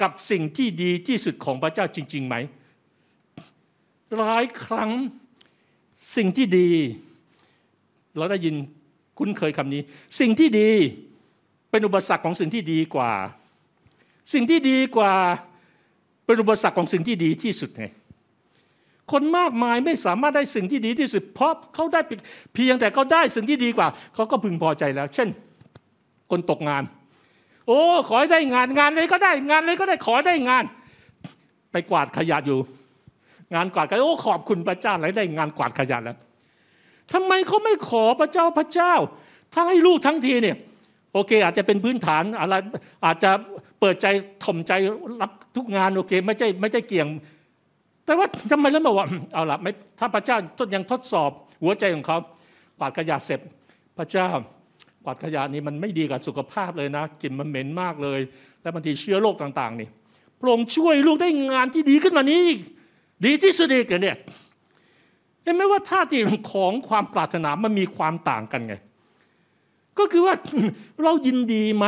[0.00, 2.34] กับสิ่งที่ดีที่สุดของพระเจ้าจริง ๆ ไหม
[4.16, 4.90] หลายครั้ง
[6.16, 6.70] สิ่งที่ดี
[8.16, 8.54] เราได้ยิน
[9.18, 9.82] คุ้นเคยคำนี้
[10.20, 10.70] สิ่งที่ดี
[11.70, 13.12] เป็นอุปสรรคของสิ่งที่ดีกว่า
[14.32, 15.14] สิ่งที่ดีกว่า
[16.26, 17.86] เป็นอุปสรรคของสิ่งที่ดีที่สุดไง
[19.12, 22.00] คนมากมายไม่สามารถได้สิ่งที่ดีที่สุด เพราะเขาได้
[22.54, 25.28] เพียงแต่เขาได้สิ่งที่ดีกว่า เขาก็พึงพอใจแล้ว เช่น
[26.30, 26.82] คนตกงาน
[27.66, 30.64] โอ้ขอให้ได้งานงานเลยก็ได้งานเลยก็ได้ขอได้งาน
[31.72, 32.58] ไปกวาดขยะอยู่
[33.54, 36.16] งานกวาดกันโอ้ขอบคุณพระเจ้าเลยได้งานกวาดขยะแล้ว
[37.12, 38.94] ทำไมเขาไม่ขอพระเจ้าพระเจ้า
[39.54, 40.56] ทั้งให้ลูกทั้งทีเนี่ย
[41.12, 42.54] โอเค อาจจะเป็นพื้นฐานอะไร
[43.04, 43.30] อาจจะ
[43.86, 44.06] ปิดใจ
[44.44, 44.72] ถ่มใจ
[45.20, 47.08] รับทุกงานโอเค ไม่ใช่ไม่ใช่เกี่ยง
[48.04, 50.36] แต่ว่าทำไมแล้วมาว่าเอาละไม่ถ้าพระเจ้า
[50.74, 51.30] ยังทดสอบ
[51.62, 52.18] หัวใจของเขา
[52.78, 53.40] กวาดขยะเสร็จ
[53.98, 54.28] พระเจ้า
[55.04, 58.20] กวาดขยะนี่มันไม่ดีกับสุขภาพเลยนะกลิ่นมันเหม็นมากเลย
[58.62, 59.88] และบางทีเชื้อโรคต่าง ๆ นี่
[60.40, 62.44] พระองค์ช่วยลูกได้งานที่ดีขึ้นมานี้
[63.24, 64.16] ดีที่สุดอีกเนี่ย
[65.42, 66.18] เห็นไหมว่าท่าที
[66.52, 68.74] ของความปรารถนามันมีความต่างกันไง
[69.98, 70.34] ก็คือว่า
[71.02, 71.86] เรายินดีไหม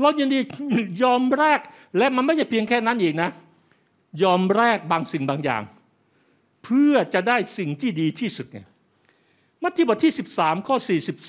[0.00, 0.38] เรายินดี
[1.02, 1.60] ยอมแลก
[1.98, 3.30] และมันไม่ใช่เพียงแค่นั้นอีกนะ
[4.22, 5.62] ยอมแลกบางสิ่งบางอย่าง
[6.64, 8.58] เพื่อจะได้สิ่งที่ดีที่สุดไง
[9.62, 10.76] มัทธิวบทที่ 13 ข้อ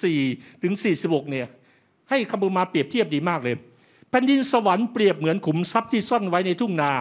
[0.06, 1.48] 44 ถึง 46 เนี่ย
[2.10, 3.56] ให้คำบูมาเปรียบเทียบดีมากเลย
[4.10, 6.92] แผ่นดินสวรรค์เปรียบเหมือนขุมทรัพย์ที่ซ่อนไว้ในทุ่งนา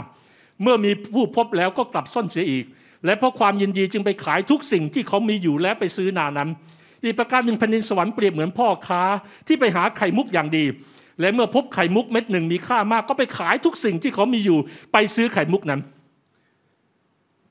[0.62, 2.64] เมื่อมีผู้พบแล้วก็กลับซ่อนเสียอีก
[3.04, 6.48] และเพราะความยินดีจึงไปขายทุกสิ่งที่เขามีอยู่และไปซื้อนานั้น
[7.04, 9.02] อีกประการหนึ่งแผ่นดินสวรรค์เปรียบเหมือนพ่อค้า
[9.46, 10.64] ที่ไปหาไข่มุกอย่างดี
[11.20, 14.58] และเมื่อพบไข่มุกเม็ดหนึ่งมีค่ามาก ก็ไปขายทุกสิ่งที่เขามีอยู่
[14.92, 15.80] ไปซื้อไข่มุกนั้น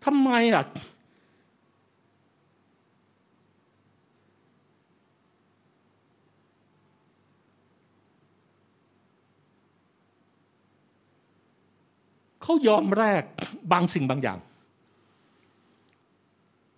[0.06, 0.66] ทำไมอะ
[12.44, 13.24] เขายอมแลก
[13.72, 14.38] บางสิ่งบางอย่าง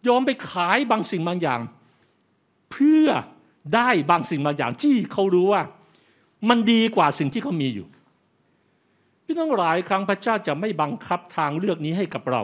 [0.08, 1.60] ยอมไปขายบางสิ่งบางอย่าง
[2.72, 3.08] เพื่อ
[3.76, 5.64] ได้บางสิ่งบางอย่างที่เขารู้ว่า
[6.50, 7.88] มันดีกว่าสิ่งที่เขามีอยู่
[9.26, 12.42] พี่น้องหลายครั้งพระเจ้าจะไม่บังคับทางเลือกนี้ให้กับเรา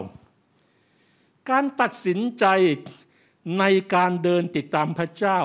[1.50, 2.44] การตัดสินใจ
[3.58, 5.38] ในการเดินติดตามพระเจ้า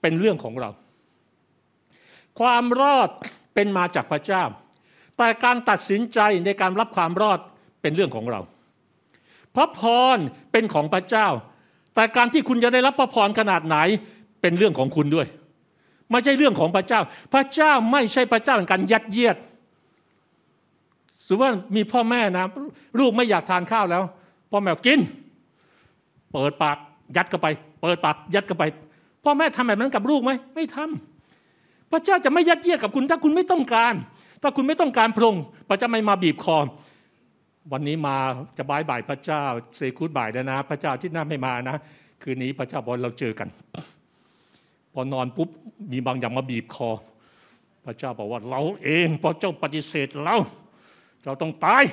[0.00, 0.70] เป็นเรื่องของเรา
[2.40, 3.08] ความรอด
[3.54, 4.42] เป็นมาจากพระเจ้า
[5.16, 7.38] แต่การตัดสินใจในการรับความรอด
[7.82, 8.40] เป็นเรื่องของเรา
[9.54, 9.80] พระพ
[10.16, 10.18] ร
[10.52, 11.28] เป็นของพระเจ้า
[11.94, 13.76] แต่การที่คุณจะได้รับพระพรขนาดไหน
[14.40, 15.26] เป็นเรื่องของคุณด้วย
[16.14, 17.00] ไม่ใช่เรื่องของพระเจ้า
[17.34, 19.36] พระเจ้าไม่ใช่พระเจ้าในการยัดเยียด
[21.26, 22.44] สมมติว่ามีพ่อแม่นะ
[22.98, 24.02] ลูกไม่อยากทานข้าวแล้ว
[24.50, 25.00] พ่อแม่กิน
[26.32, 26.76] เปิดปาก
[27.16, 27.46] ยัดเข้าไป
[27.82, 28.64] เปิดปากยัดเข้าไป
[29.24, 33.94] พ่อแม่ทำแบบนั้นกับลูกไหมไม่ทำพระเจ้าจะไม่ยัดเยียดกับคุณ ถ้าคุณไม่ต้องการ
[34.42, 35.34] ถ้าคุณไม่ต้องการพรง
[35.68, 36.58] พระเจ้าไม่มาบีบคอ
[37.72, 38.16] วันนี้มา
[38.58, 39.42] จะบายบ่ายพระเจ้า
[39.76, 41.76] เซคูดบ่ายแล้วนะ พระเจ้าที่หน้าไม่มานะ
[42.22, 43.48] คืนนี้พระเจ้าบอกเราเจอกัน
[44.94, 45.48] พอนอนปุ๊บ
[45.92, 46.90] มีบางอย่างมาบีบคอ
[47.84, 50.36] พระเจ้าบอกว่าเราเองพอเจ้าปฏิเสธเรา
[51.24, 51.84] เราต้องตาย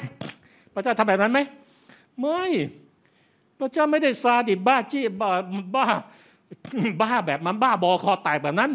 [0.73, 1.39] พระเจ้าทำแบบนั้นไหม
[2.19, 2.43] ไม่
[3.59, 5.29] พระเจ้าไม่ได้ซาดิบ้าจี้บ้า
[5.75, 5.85] บ้า
[7.01, 8.71] บ้าแบบมันบ้าบอคอแตกแบบนั้น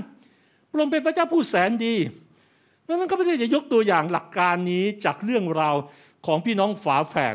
[0.68, 1.94] พระองค์เป็นพระเจ้าผู้แสนดี
[2.86, 5.76] ดังนั้นก็ไม่ได้จะยกตัวอย่างหลักการนี้จากเรื่องราว
[6.26, 7.34] ของพี่น้องฝาแฝด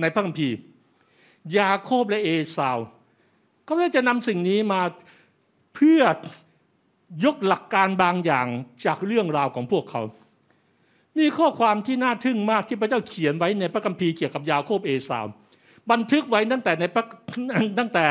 [0.00, 0.56] ในพระคัมภีร์
[1.58, 2.78] ยาโคบและเอสาว
[3.64, 4.80] เขาจะนำสิ่งนี้มา
[5.74, 6.02] เพื่อ
[7.24, 8.46] ยกหลักการบางอย่าง
[8.86, 10.02] จากเรื่องราวของพวกเขา
[11.18, 15.26] มีข้อความที่น่าทึ่งมากที่พระเจ้าเขียนไว้ในพระคัมภีร์เกี่ยวกับยาโคบเอสาว
[15.90, 16.84] บันทึกไว้ตั้งแต่ใน
[17.78, 18.06] ตั้งแต่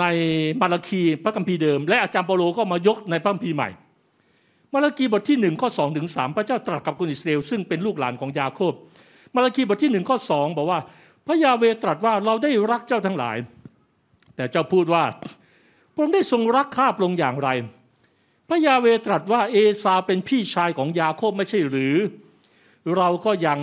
[0.00, 0.04] ใน
[0.60, 3.70] มาราคีพระคัมภีร์เดิม และอาจารย์เปโลก็มายกในพระคัมภีร์ใหม่
[4.72, 8.72] มาราคีบทที่หนึ่งข้อสองถึงสามพระเจ้าตรัสกับคนอิสราเอลซึ่งเป็นลูกหลานของยาโคบ
[9.34, 10.80] มาราคีบทที่หนึ่งข้อสองบอกว่า
[11.26, 13.36] พระยาเวตรัสว่าเราได้รักเจ้าทั้งหลาย
[14.36, 15.04] แต่เจ้าพูดว่า
[15.92, 17.48] พระองค์ได้ทรงรักข้าพระองค์อย่างไร
[18.48, 21.96] พระยาเวตรัสว่าเอซาเป็นพี่ชายของยาโคบไม่ใช่หรือ
[22.96, 23.58] เราก็ยัง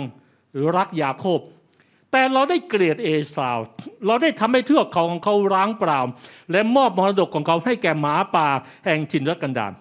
[0.76, 1.40] รักยาโคบ
[2.12, 3.58] แต่เราได้เกลียดเอซาว
[4.06, 6.00] เราได้ทำให้เทือกเขาของเขาร้างเปล่า
[6.50, 8.48] และมอบมรดกของเขาให้แก่หมาป่า
[8.84, 9.72] แห่งถิ่นรักันดาร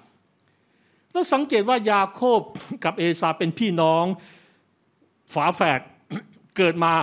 [1.11, 2.39] แล้วสังเกตว่ายาโคบ
[2.83, 4.05] กับเอซาเป็นพี่น้อง
[5.33, 5.79] ฝาแฝด
[6.57, 6.93] เกิดมา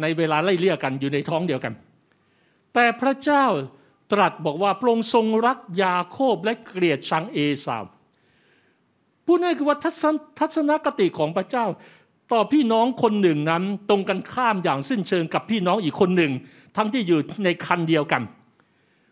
[0.00, 1.72] ในเวลาไล่เลี่ยกันอยู่ในท้องเดียวกัน
[2.74, 3.44] แต่พระเจ้า
[4.12, 7.84] ตรัสบอกว่าพระองค์ทรงรักยาโคบและเกลียดชังเอสาว
[9.26, 11.66] ผู้นั้นคือว่าทัศนคติของพระเจ้า
[12.32, 16.32] ต่อพี่น้องคนหนึ่งนั้น ตรงกันข้ามอย่างสิ้นเชิงกับพี่น้องอีกคนหนึ่ง
[16.76, 18.22] ทั้งที่อยู่ในคันเดียวกัน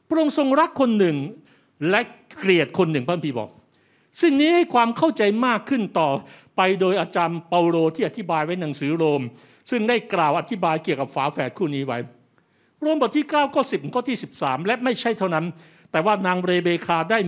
[0.08, 1.16] พระองค์ทรงรักคนหนึ่ง
[1.90, 2.00] และ
[2.38, 3.50] เกลียดคนหนึ่งพระพีบอก
[4.22, 6.08] สิ่งนี้ให้ความเข้าใจมากขึ้นต่อ
[6.56, 9.22] ไปโดยอาจารย์เปาโลที่อธิบายไว้หนังสือโรม
[9.70, 11.98] ซึ่งได้กล่าวอธิบายเกี่ยวกับฝาแฝดคู่นี้ไว้
[12.84, 15.44] รวมบทที่9ข้อ10ข้อที่ 13 และไม่ใช่เท่านั้น
[15.92, 17.18] แต่ว่านางเรเบคาได้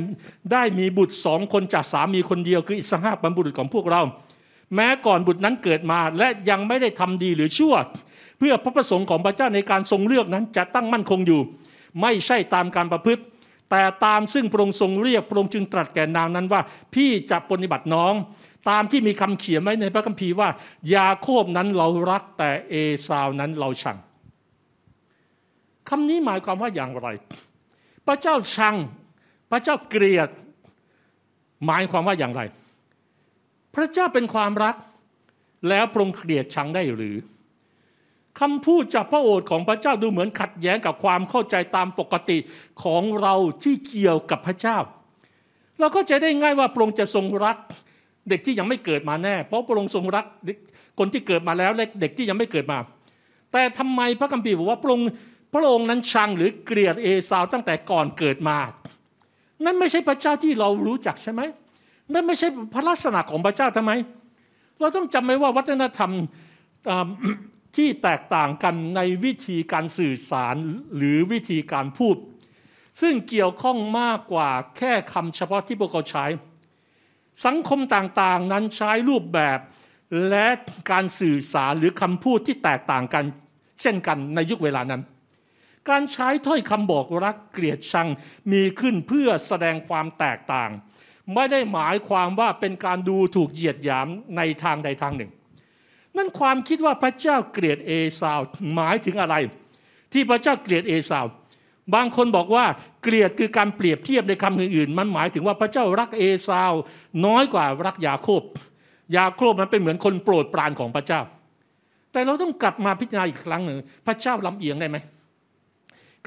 [0.52, 4.02] ได้มีบุตรสองคนจากสามีคนเดียวคืออิสหาบรรบุรุษของพวกเรา
[4.74, 7.74] แม้ก่อนบุตรนั้นเกิดมาและยังไม่ได้ทำดีหรือชั่ว
[8.38, 11.40] เพื่อพระประสงค์ของพระเจ้าในการทรงเลือกนั้นจะตั้งมั่นคงอยู่
[12.02, 13.22] ไม่ใช่ตามการประพฤติ
[13.70, 16.60] แต่ตามซึ่งพระองค์ทรงเรียกพระองค์จึงตรัสแก่นางนั้นว่า
[16.94, 18.14] พี่จะปฏิบัติน้อง
[18.70, 20.48] ตามที่มีคำเขียนไว้ในพระคัมภีร์ว่า
[20.94, 22.74] ยาโคบนั้นเรารักแต่เอ
[23.06, 23.98] ซาวนั้นเราชัง
[25.94, 27.09] คำนี้หมายความว่าอย่างไร
[28.07, 28.76] พระเจ้าชัง
[29.50, 30.28] พระเจ้าเกลียด
[31.66, 32.42] หมายความว่าอย่างไร
[33.74, 34.76] พระเจ้าเป็นความรัก
[35.68, 37.16] แล้วพรงเกลียดชังได้หรือ
[38.40, 42.38] คำพูดจากพระโอษฐ์ของพระเจ้าดูเหมือนขัดแย้งกับความเข้าใจตามปกติ
[42.85, 44.76] ของเราที่เกี่ยวกับพระเจ้า
[45.81, 47.57] เราก็จะได้ง่ายว่าพระองค์จะทรงรัก
[48.28, 50.24] เด็กที่ยังไม่เกิดมาแน่ เพราะพระองค์ทรงรัก
[50.98, 52.78] คนที่เกิดมาแล้วและเด็กที่ยังไม่เกิดมา
[53.52, 55.07] แต่ทำไมพระคัมภีร์บอกว่าพระองค์
[55.52, 58.58] พระองค์นั้นชังหรือเกลียดเอสาวตั้งแต่ก่อนเกิดมา
[59.64, 61.40] นั่นไม่ใช่พระเจ้าที่เรารู้จักใช่ไหม
[62.12, 63.92] นั่นไม่ใช่พระลักษณะของพระเจ้าทำไม
[64.80, 66.10] เราต้องจำไว้ว่าวัฒนธรรม
[67.76, 70.56] ที่แตกต่างกันในวิธีการสื่อสาร
[70.96, 72.16] หรือวิธีการพูด
[73.00, 76.24] ซึ่งเกี่ยวข้องมากกว่าแค่คำเฉพาะที่พวกเขาใช้
[77.46, 79.58] สังคมต่างๆนั้นใช้รูปแบบ
[80.30, 80.46] และ
[80.90, 83.24] การสื่อสารหรือคำพูดที่แตกต่างกัน
[83.80, 85.02] เช่นกันในยุคเวลานั้น
[85.90, 88.09] การใช้ถ้อยคำบอกรักเกลียดชัง
[88.53, 90.71] มีขึ้นเพื่อแสดงความแตกต่าง
[91.35, 95.31] ไม่ได้หมายความว่าเป็นการดูถูกเหยียดหยามในทางใดทางหนึ่ง
[96.16, 97.90] นั่นความคิดว่าพระเจ้าเกลียดเอ
[98.21, 98.40] สาว
[98.75, 99.35] หมายถึงอะไร
[100.12, 101.27] ที่พระเจ้าเกลียดเอสาว
[101.95, 102.64] บางคนบอกว่า
[103.03, 106.73] เกลียดคือการเปรียบเทียบในคำอื่นๆ มันหมายถึงว่าพระเจ้ารักเอสาว
[107.27, 108.42] น้อยกว่ารักยาโคบ
[109.16, 111.21] ยาโคบมันเป็นเหมือนคนโปรดปรานของพระเจ้า
[112.12, 114.97] แต่เราต้องกลับมาพิจารณาอีกครั้งหนึ่งพระเจ้าลำเอียงได้ไหม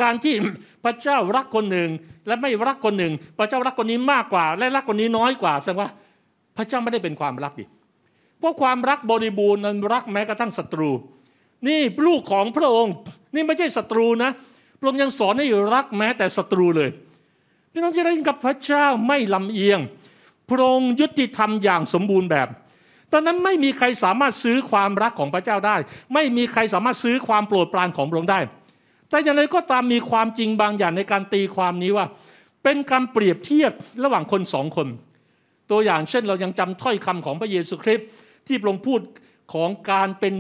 [0.01, 0.35] การที่
[0.83, 1.89] พระเจ้ารักคนหนึ่ง
[2.27, 5.89] และไม่รักคนหนึ่ง พระเจ้ารักคนนี้มากกว่า และรักคนนี้น้อยกว่าแสดงว่า
[6.57, 7.65] พระเจ้าไม่ได้เป็นความรักดิ
[8.39, 10.89] เพราะความรักบริบูรณ์นั้นรักแม้กระทั่งศัตรู
[11.67, 12.93] นี่ลูกของพระองค์
[13.35, 14.31] นี่ไม่ใช่ศัตรูนะ
[14.79, 16.89] พระองค์ยังสอนให้รักแม้แต่ศัตรูเลย
[17.71, 19.79] พี่น้องที่ได้กับพระเจ้าไม่ลำเอียง
[20.49, 22.47] พระองค์ยุติธรรมอย่างสมบูรณ์แบบ
[23.11, 25.75] ตอนนั้นไม่มีใครสามารถซื้อความรักของพระเจ้าได้
[26.13, 28.39] ไม่มีใครสามารถซื้อความโปรดปรานของพระองค์ได้
[29.09, 32.05] แต่อย่างไรก็ตามมีความจริงบางอย่างในการตีความนี้ว่า
[32.63, 33.71] เป็นการเปรียบเทียบ
[34.03, 34.87] ระหว่างคนสองคน
[35.71, 38.07] ตัวอย่างเช่นเรายังจำถ้อยคำของพระเยซูคริสต์
[38.47, 39.01] ที่พระองค์พูด
[39.53, 40.35] ของการเป็น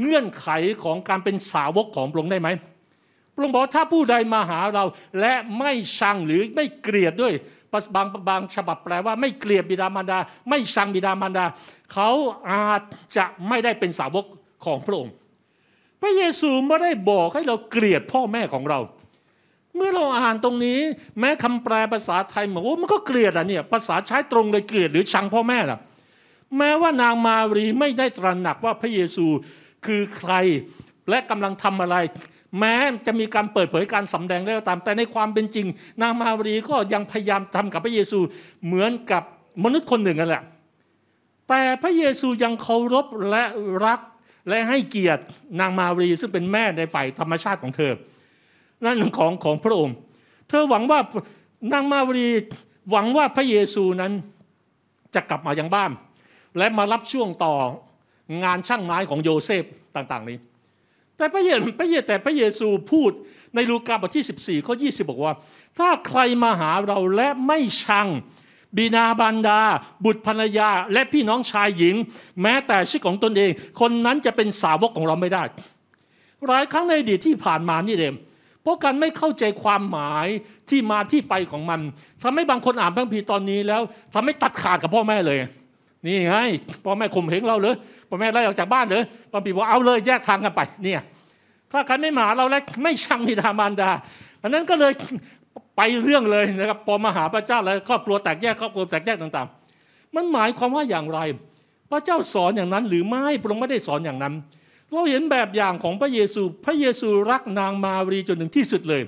[0.00, 0.48] เงื่อนไข
[0.84, 2.48] ของการเป็นสาวกของพระองค์ได้ไหม
[3.34, 4.84] พระองค์บอกถ้าผู้ใดมาหาเรา
[5.20, 7.34] และไม่ชังหรือไม่เกลียดด้วย
[7.94, 11.44] บางบางฉบับแปลว่าไม่เกลียดบิดามารดา ไม่ชังบิดามารดา
[11.92, 12.10] เขา
[12.50, 12.82] อาจ
[13.16, 14.24] จะไม่ได้เป็นสาวก
[14.64, 15.12] ของพระองค์
[16.06, 18.80] ระเยซูไม่ได้บอกให้เราเกลียดพ่อแม่ของเรา
[19.74, 20.78] เมื่อเราอ่านตรงนี้
[21.18, 25.78] แม้คำแปลภาษาไทยบอกว่ามันก็เกลียดอะเนี่ยภาษาใช้ตรงเลยเกลียดหรือชังพ่อแม่ล่ะ
[26.56, 29.26] แม้ว่านางมารีไม่ได้ตระหนักว่าพระเยซู
[29.86, 30.32] คือใคร
[31.08, 31.96] และกำลังทำอะไร
[32.58, 32.74] แม้
[33.06, 35.66] จะมีการเปิดเผยการสำแดงแล้วตามแต่ในความเป็นจริง
[36.02, 38.18] นางมารีก็ยังพยายามทำกับพระเยซู
[38.66, 39.22] เหมือนกับ
[39.64, 40.42] มนุษย์คนหนึ่งนั่นแหละ
[41.48, 43.44] แต่พระเยซูยังเคารพและ
[43.84, 44.00] รัก
[44.48, 45.22] และให้เกียรติ
[45.60, 47.92] นางมารีซึ่งเป็นแม่ในฝ่ายธรรมชาติของเธอ
[48.84, 49.96] นั่นของของพระองค์
[50.48, 51.00] เธอหวังว่า
[51.72, 52.28] นางมารี
[52.90, 54.12] หวังว่าพระเยซูนั้น
[55.14, 55.90] จะกลับมายังบ้าน
[56.58, 57.54] และมารับช่วงต่อ
[58.44, 59.64] งานช่างไม้ของโยเซฟ
[59.96, 60.38] ต่างๆนี้
[61.16, 63.10] แต่พระเยพระเยแต่พระเยซูพูด
[63.54, 65.34] ในลูกาบทที่ 14ข้อ20 บอกว่า
[65.78, 68.06] ถ้าใครมาหาเราและไม่ชัง
[68.76, 69.60] บินาบันดา
[70.04, 71.94] บุตรภรรยา และพี่น้องชายหญิง
[72.42, 75.42] แม้แต่ชีวิตของตนเอง คนนั้นจะเป็นสาวกของเราไม่ได้
[76.46, 78.14] หลายครั้งในอดีตที่ผ่านมานี่เอง
[78.62, 80.26] เพราะการไม่เข้าใจความหมาย
[80.70, 81.80] ที่มาที่ไปของมัน
[82.22, 83.82] ทำให้บางคนอ่านพระคัมภีร์ตอนนี้แล้ว
[84.14, 85.38] ทำให้ตัดขาดกับพ่อแม่เลย
[86.06, 86.36] นี่ไง
[86.84, 87.76] พ่อแม่ข่มเหงเราเลย
[88.08, 91.02] พ่อแม่ไล่ออกจากบ้านเลยพระคัมภีร์บอกเอาเลยแยกทางกันไปเนี่ย
[91.72, 93.90] ถ้าใครไม่มาเราแล้วไม่ชังมิดามารดา
[94.42, 94.92] อันนั้นก็เลย
[95.76, 101.20] ไปเรื่องเลยนะครับพอมาหาพระเจ้าแล้วครอบครัวแตกแยกครอบครัวแตกแยกต่างๆ มันหมายความว่าอย่างไร
[101.90, 104.34] พระเจ้าสอนอย่างนั้นหรือไม่พระองค์ไม่ได้สอนอย่างนั้น
[104.92, 109.02] เราเห็นแบบอย่างของพระเยซู พระเยซูรักนางมารีจนถึงที่สุดเลย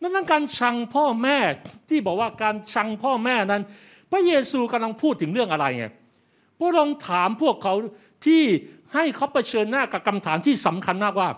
[0.00, 1.38] นั่นการชังพ่อแม่
[1.88, 3.62] ที่บอกว่าการชังพ่อแม่นั้น
[4.10, 5.86] พระเยซูกำลังพูดถึงเรื่องอะไรไง
[6.58, 7.74] พระองค์ถามพวกเขา
[8.26, 8.42] ที่
[8.94, 11.28] ให้เขาเผชิญหน้ากับคำถามที่สำคัญมากว่า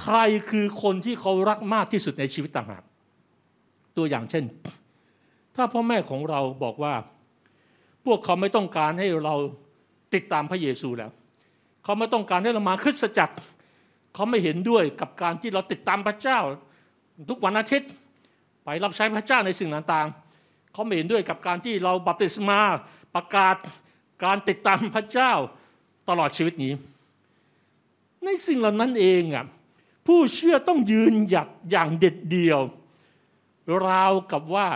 [0.00, 0.18] ใคร
[0.50, 2.82] คือคนที่เขารักมากที่สุดในชีวิตต่างหาก
[3.96, 4.44] ตัวอย่างเช่น
[5.56, 6.94] ถ้าพ่อแม่ของเราบอกว่า
[8.04, 9.34] พวกเขาไม่ต้องการให้เรา
[10.14, 11.10] ติดตามพระเยซูแล้ว
[11.84, 13.36] เขาไม่ต้องการให้เรามาคริสตจักร
[14.14, 16.38] เขาไม่เห็นด้วยกับการที่เราติดตามพระเจ้า
[17.30, 17.90] ทุกวันอาทิตย์
[18.64, 22.58] ไปรับใช้พระเจ้าในสิ่งต่างๆ เขาไม่เห็นด้วยกับการที่เราบัพติศมา
[23.14, 23.56] ประกาศ
[24.24, 25.32] การติดตามพระเจ้า
[26.08, 26.72] ตลอดชีวิตนี้
[28.24, 29.44] ในสิ่งเหล่านั้นเองอะ
[30.06, 32.60] ผู้เชื่อต้องยืนหยัดอย่างเด็ดเดี่ยว
[33.88, 34.68] ราวกับว่า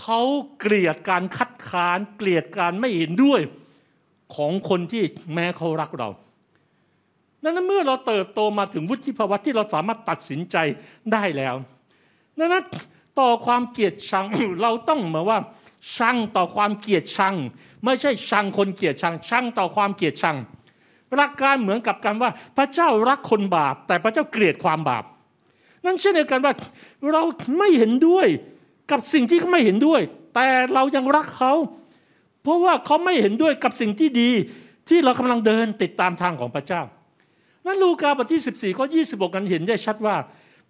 [0.00, 0.20] เขา
[0.58, 3.40] เกลียดการคัดค้านเกลียดการไม่เห็นด้วย
[4.34, 5.02] ของคนที่
[5.34, 6.08] แม้เขารักเรา
[7.42, 10.56] นั้นเมื่อเราเติบโตมาถึงวุฒิภาวะที่เราสามารถตัดสินใจ
[11.12, 11.54] ได้แล้ว
[12.38, 12.64] นั้น
[13.20, 14.26] ต่อความเกลียดชัง
[14.62, 15.38] เราต้องมาว่า
[15.96, 17.34] ชังต่อความเกลียดชัง
[17.84, 20.36] ไม่ใช่ชังคนเกลียดชังชังต่อความเกลียดชัง
[21.14, 25.04] หลักการเหมือนกับกันว่าพระเจ้ารักคนบาป แต่พระเจ้าเกลียดความบาป
[25.88, 26.54] นั่นเช่นเดียวกันว่า
[27.12, 27.22] เรา
[27.58, 28.26] ไม่เห็นด้วย
[28.90, 30.00] กับสิ่งที่เขาไม่เห็นด้วย
[30.34, 31.52] แต่เรายังรักเขา
[32.42, 34.30] เพราะว่าเขาไม่เห็นด้วยกับสิ่งที่ดี
[34.88, 36.82] ที่เรากำลังเดินติดตามทางของพระเจ้า
[37.64, 40.16] นั้นลูกาบทที่ 14ข้อ26กันเห็นได้ชัดว่า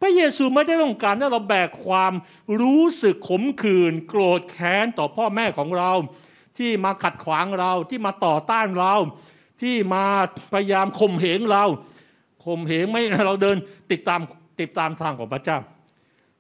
[0.01, 2.13] พระเยซูไม่ได้ต้องการให้เราแบกความ
[2.61, 5.93] รู้สึกขมขื่นโกรธแค้นต่อพ่อแม่ของเรา
[6.59, 8.95] ที่มาขัดขวางเราที่มาต่อต้านเรา
[9.63, 10.05] ที่มา
[10.53, 11.65] พยายามข่มเหงเรา
[12.45, 13.57] ข่มเหงไม่เราเดิน
[13.91, 14.21] ติดตาม
[14.61, 15.59] ติดตามทางของพระเจ้า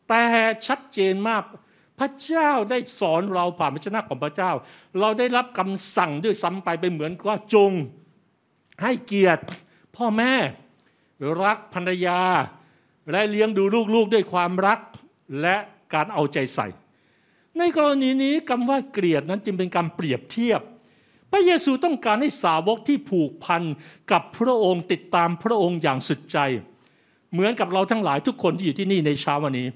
[0.08, 0.22] แต่
[0.66, 1.42] ชัดเจนมาก
[1.98, 4.52] พระเจ้าได้สอนเราผ่านพระชนะของพระเจ้า
[5.00, 7.72] เราได้รับคำสั่งด้วยซ้ำไปเป็นเหมือนว่าจง
[8.82, 9.42] ให้เกียรติ
[9.96, 10.32] พ่อแม่
[11.44, 12.20] รักภรรยา
[13.10, 14.80] และเลี้ยงดูลูกๆด้วยความรัก
[15.40, 15.56] และ
[15.94, 16.66] การเอาใจใส่
[17.58, 20.60] ในกรณีนี้คำว่าเกลียดนั้นจึงเป็นการเปรียบเทียบ
[21.30, 23.62] พระเยซูต้องการให้สาวกที่ผูกพัน
[24.12, 26.38] กับพระองค์ติดตามพระองค์อย่างสุดใจ
[27.32, 29.68] เหมือนกับเราทั้งหลายทุกคนที่อยู่ที่นี่ในเช้าวันนี้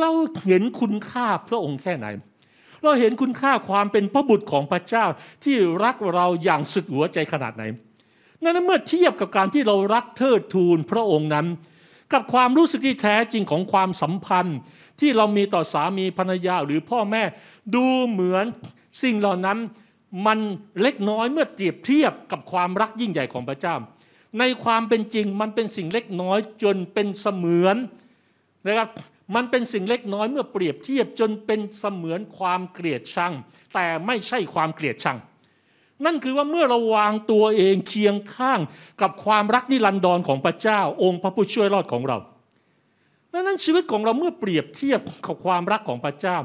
[0.00, 0.10] เรา
[0.46, 2.06] เห็นคุณค่าพระองค์แค่ไหน
[2.84, 5.04] เราเห็นคุณค่าความเป็นพระบุตรของพระเจ้า
[5.44, 7.64] ที่รักเราอย่างสุดหัวใจขนาดไหน
[8.42, 11.46] นั้นเมื่อเทียบกับการที่เรารักเทิดทูนพระองค์นั้น
[12.12, 14.58] กับความรู้สึกที่แท้จริงของความสัมพันธ์
[15.00, 17.22] ที่เรามีต่อสามีภรรยาหรือพ่อแม่
[17.74, 18.44] ดูเหมือน
[19.02, 19.58] สิ่งเหล่านั้น
[20.26, 20.38] มัน
[20.82, 23.74] เล็กน้อยเมื่อเปรียบเทียบกับความรักยิ่งใหญ่ของพระเจ้า
[24.38, 27.76] ในความเป็นจริงมันเป็นสิ่งเล็กน้อยจนเป็นเสมือน
[28.66, 28.88] นะครับ
[29.34, 33.32] มันเป็นสิ่งเล็กน้อยเมื่อเปรียบเทียบจนเป็นเสมือนความเกลียดชัง
[33.74, 35.18] แต่ไม่ใช่ความเกลียดชัง
[36.04, 38.60] นั่นคือว่าเมื่อเราวางตัวเองเคียงข้าง
[39.02, 42.18] กับความรักนิรันดรของพระเจ้า องค์พระผู้ช่วยรอดของเรา
[43.32, 46.36] ดังนั้นชีวิตของเราเมื่อเปรียบเทียบกับความรักของพระเจ้า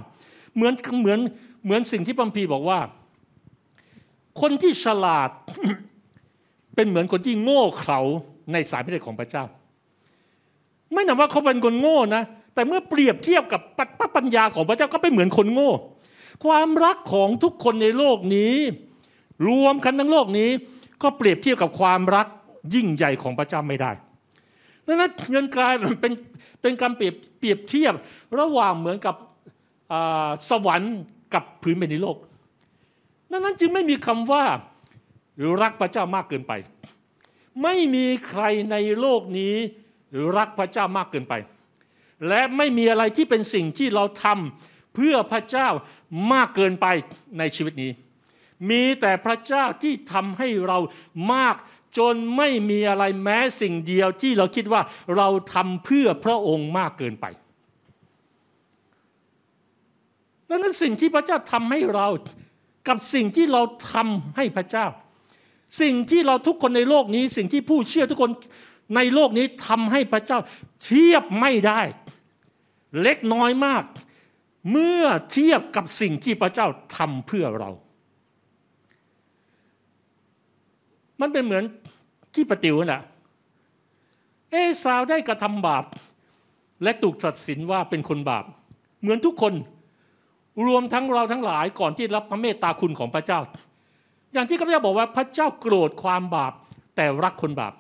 [0.56, 1.20] เหมือนเหมือน
[1.64, 2.80] เหมือนสิ่งที่พัมพีบอกว่า
[4.42, 5.30] คนที่ฉลาด
[6.76, 8.00] เป็นเหมือนคนที่โง่เขลา
[8.54, 9.44] ในสายพระเดชของพระเจ้า
[10.94, 13.62] ไม่นับว่าเขาเป็นคนโง่นะ แต่เมื่อเปรียบเทียบกับ
[14.16, 15.72] ปัญญาของพระเจ้าก็เป็นเหมือนคนโง่
[16.46, 18.56] ความรักของทุกคนในโลกนี้
[19.48, 20.50] รวมกันทั้งโลกนี้
[21.04, 22.28] ก็เปรียบเทียบกับความรัก
[22.76, 23.92] ยิ่งใหญ่ของพระเจ้าไม่ได้
[24.88, 26.14] ดังนั้นเงินกลายเป็น
[26.62, 27.94] เป็นการเปรียบเปรียบเทียบ
[28.40, 29.16] ระหว่างเหมือนกับ
[30.50, 30.96] สวรรค์
[31.34, 32.18] กับพื้นแผ่นดินโลก
[33.32, 34.44] ดังนั้นจึงไม่มีคำว่า
[35.38, 36.54] หรือรักพระเจ้ามากเกินไป
[37.64, 39.56] ไม่มีใครในโลกนี้
[40.12, 41.34] หรือรักพระเจ้ามากเกินไป
[42.30, 45.68] และไม่มีอะไรที่เป็นสิ่งที่เราทำเพื่อพระเจ้า
[46.34, 46.88] มากเกินไป
[47.38, 47.92] ในชีวิตนี้
[48.70, 50.78] มีแต่พระเจ้าที่ทำให้เรา
[51.34, 51.56] มาก
[51.98, 54.82] จนไม่มีอะไรแม้สิ่งเดียวที่เราคิดว่า
[55.18, 57.26] เราทำเพื่อพระองค์มากเกินไป
[60.50, 62.08] ดังนั้นสิ่งที่พระเจ้าทำให้เรา
[62.88, 63.62] กับสิ่งที่เรา
[63.92, 64.86] ทำให้พระเจ้า
[65.82, 68.32] สิ่งที่เราทุกคนในโลกนี้ สิ่งที่ผู้เชื่อทุกคน
[68.96, 70.40] ในโลกนี้ทำให้พระเจ้า
[70.86, 71.82] เทียบไม่ได้
[73.02, 73.84] เล็กน้อยมาก
[74.72, 76.68] เมื่อเทียบกับสิ่งที่พระเจ้า
[76.98, 77.70] ทำเพื่อเรา
[81.22, 81.64] มันเป็นเหมือน
[82.36, 83.02] ที่ปฏิวน่ะ
[84.52, 85.86] เอสาวได้กระทำบาป
[86.84, 88.46] และถูกตัดสินว่าเป็นคนบาป
[89.02, 89.54] เหมือนทุกคน
[90.66, 93.40] รวมทั้งเราทั้งหลายก่อนที่รับพระเมตตาคุณของพระเจ้า
[94.34, 96.54] อย่างที่ข้าพเจ้าบอกว่าพระเจ้าโกรธความบาป
[96.96, 97.74] แต่รักคนบาป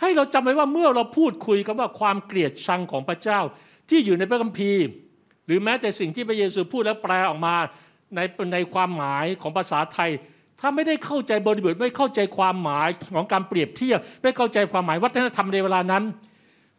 [0.00, 3.40] ให้เราจำไว้ว่าเมื่อเราพูดคุยกันว่าความเกลียดชังของพระเจ้า
[3.88, 4.84] ที่อยู่ในพระคัมภีร์
[5.46, 7.54] หรือแม้แต่สิ่งที่พระเยซูพูดและแปลออกมา
[8.14, 8.20] ใน
[8.52, 10.10] ในความหมายของภาษาไทย
[10.60, 16.04] ถ้าไม่ได้เข้าใจบริบทไม่เข้าใจความหมายของการเปรียบเทียบไม่เข้าใจความหมายวัฒนธรรมในเวลานั้น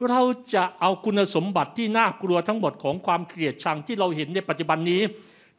[0.10, 0.22] เรา
[0.56, 5.02] จะเอาคุณสมบัติที่น่ากลัวทั้งหมดของความเกลียดชังที่เราเห็นในปัจจุบันนี้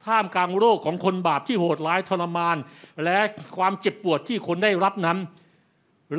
[0.07, 2.57] ท่ามกลางโรคของคนบาปที่โหดร้ายทรมาน
[3.05, 3.19] และ
[3.57, 5.19] ความเจ็บปวดที่คนได้รับนั้น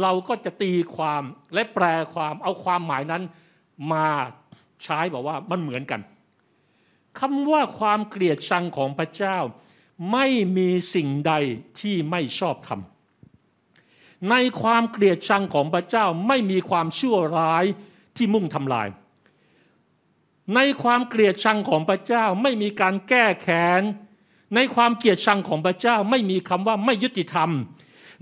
[0.02, 1.22] เราก็จะตีความ
[1.54, 3.24] และแปลความเอาความหมายนั้น
[3.92, 4.08] มา
[4.84, 6.02] ใช้บอกว่ามันเหมือนกัน
[7.20, 9.38] คำว่าความเกลียดชังของพระเจ้า
[10.12, 10.26] ไม่
[10.58, 11.34] มีสิ่งใด
[11.80, 17.66] ที่ไม่ชอบทำในความเกลียดชังของพระเจ้าไม่มีความชั่วร้าย
[18.18, 18.88] ที่มุ่งทำลาย
[20.56, 23.82] ในความเกลียดชังของพระเจ้าไม่มีการแก้แค้น
[24.56, 27.50] ในความเกลียดชังของพระเจ้าไม่มีคำว่าไม่ยุติธรรม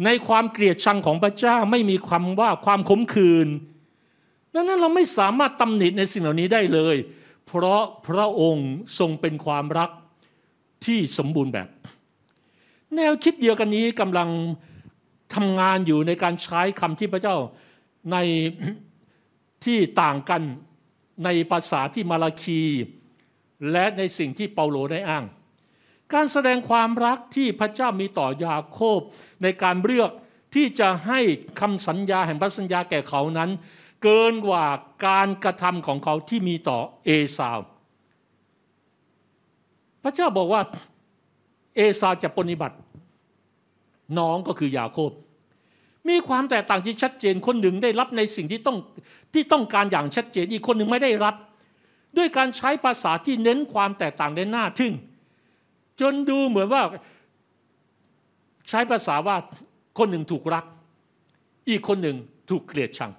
[0.06, 3.48] ในความเกลียดชังของพระเจ้าไม่มีคำว่าความขมขื่น
[4.54, 6.96] ดังนั้นเราไม่สามารถตำหนิในสิ่งเหล่านี้ได้เลย
[7.46, 8.70] เพราะพระองค์
[9.00, 9.90] ทรงเป็นความรัก
[10.86, 11.68] ที่สมบูรณ์แบบ
[12.96, 14.30] แนวคิดเดียวกันนี้กำลัง
[15.36, 17.38] ทำงานอยู่ในการใช้คำที่พระเจ้า
[18.12, 18.18] ใน
[19.66, 20.42] ที่ต่างกัน
[21.24, 22.63] ในภาษาที่มาลาคี
[23.72, 25.26] และในสิ่งที่เปาโลได้อ้าง
[26.13, 28.99] การแสดงความรักที่พระเจ้ามีต่อยาโคบ
[29.43, 30.11] ในการเลือก
[30.55, 31.20] ที่จะให้
[31.59, 33.49] คำสัญญาแห่งพระสัญญาแก่เขานั้น
[34.03, 34.65] เกินกว่า
[35.07, 37.59] การกระทำของเขาที่มีต่อเอสาว
[40.03, 40.61] พระเจ้าบอกว่า
[41.76, 42.76] เอสาวจะปฏิบัติ
[44.17, 45.11] น้องก็คือยาโคบ
[46.10, 48.78] มีความแตกต่างที่ชัดเจนคนหนึ่งได้รับในสิ่งที่ต้อง
[49.34, 51.36] ที่ต้องการอย่างชัดเจนอีกคนหนึ่งไม่ได้รับ
[52.18, 54.93] ด้วยการใช้ภาษาที่เน้นความแตกต่างในหน้าทึ่ง
[56.01, 56.84] จนดูเหมือนว่า
[58.70, 59.38] ใช้ภาษาว่า
[59.97, 60.66] คนหนึ่งถูกรัก
[61.70, 62.18] อีกคนหนึ่ง
[62.49, 63.12] ถูกเกลียดชัง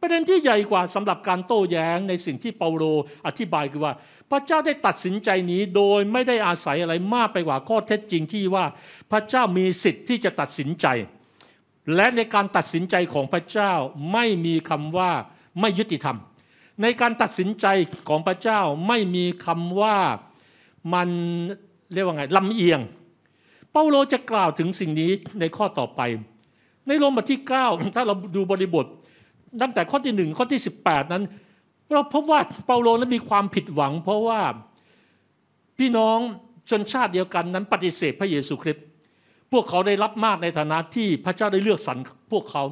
[0.00, 2.84] ประเด็นที่ใหญ่กว่าสำหรับการโต้แย้งในสิ่งที่เปาโล
[3.26, 3.92] อธิบายคือว่า
[4.30, 8.64] พระเจ้าได้ตัดสินใจนี้โดยไม่ได้อาศัยอะไรมากไปกว่าข้อเท็จจริงที่ว่า
[9.10, 10.86] พระเจ้ามีสิทธิ์ที่จะตัดสินใจ
[11.94, 13.72] และในการตัดสินใจของพระเจ้า
[14.12, 15.10] ไม่มีคำว่า
[15.60, 16.16] ไม่ยุติธรรม
[16.82, 17.66] ในการตัดสินใจ
[18.08, 19.96] ของพระเจ้าไม่มีคำว่า
[20.94, 21.08] มัน
[21.92, 22.80] เรียกว่าไงลำเอียง
[23.70, 25.10] เปาโลจะกล่าวถึงสิ่งนี้
[25.40, 26.00] ในข้อต่อไป
[26.86, 28.86] ในโรมบทที่ 9 ถ้าเราดูบริบท
[29.62, 31.24] ตั้งแต่ข้อที่หนึ่งข้อที่ 18 นั้น
[31.92, 34.40] เราพบว่าเปาโลนั้นมีความผิดหวัง เพราะว่า
[35.78, 36.18] พี่น้อง
[36.70, 38.84] ชนชาติเดียวกันนั้นปฏิเสธพระเยซูคริสต์
[39.52, 41.98] พวกเขาได้รับมากในฐานะที่พระเจ้าได้เลือกสรร
[42.32, 42.64] พวกเขา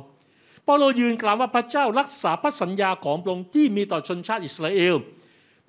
[0.65, 4.95] เปาโลยืนกล่าวว่าพระเจ้ารักษาพระสัญญาของพระองค์ที่มีต่อชนชาติอิสราเอล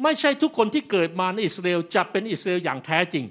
[0.04, 3.26] ไม่ใช่ทุกคนที่เกิดมาในอิสราเอลจะเป็นอิสราเอลอย่างแท้จริง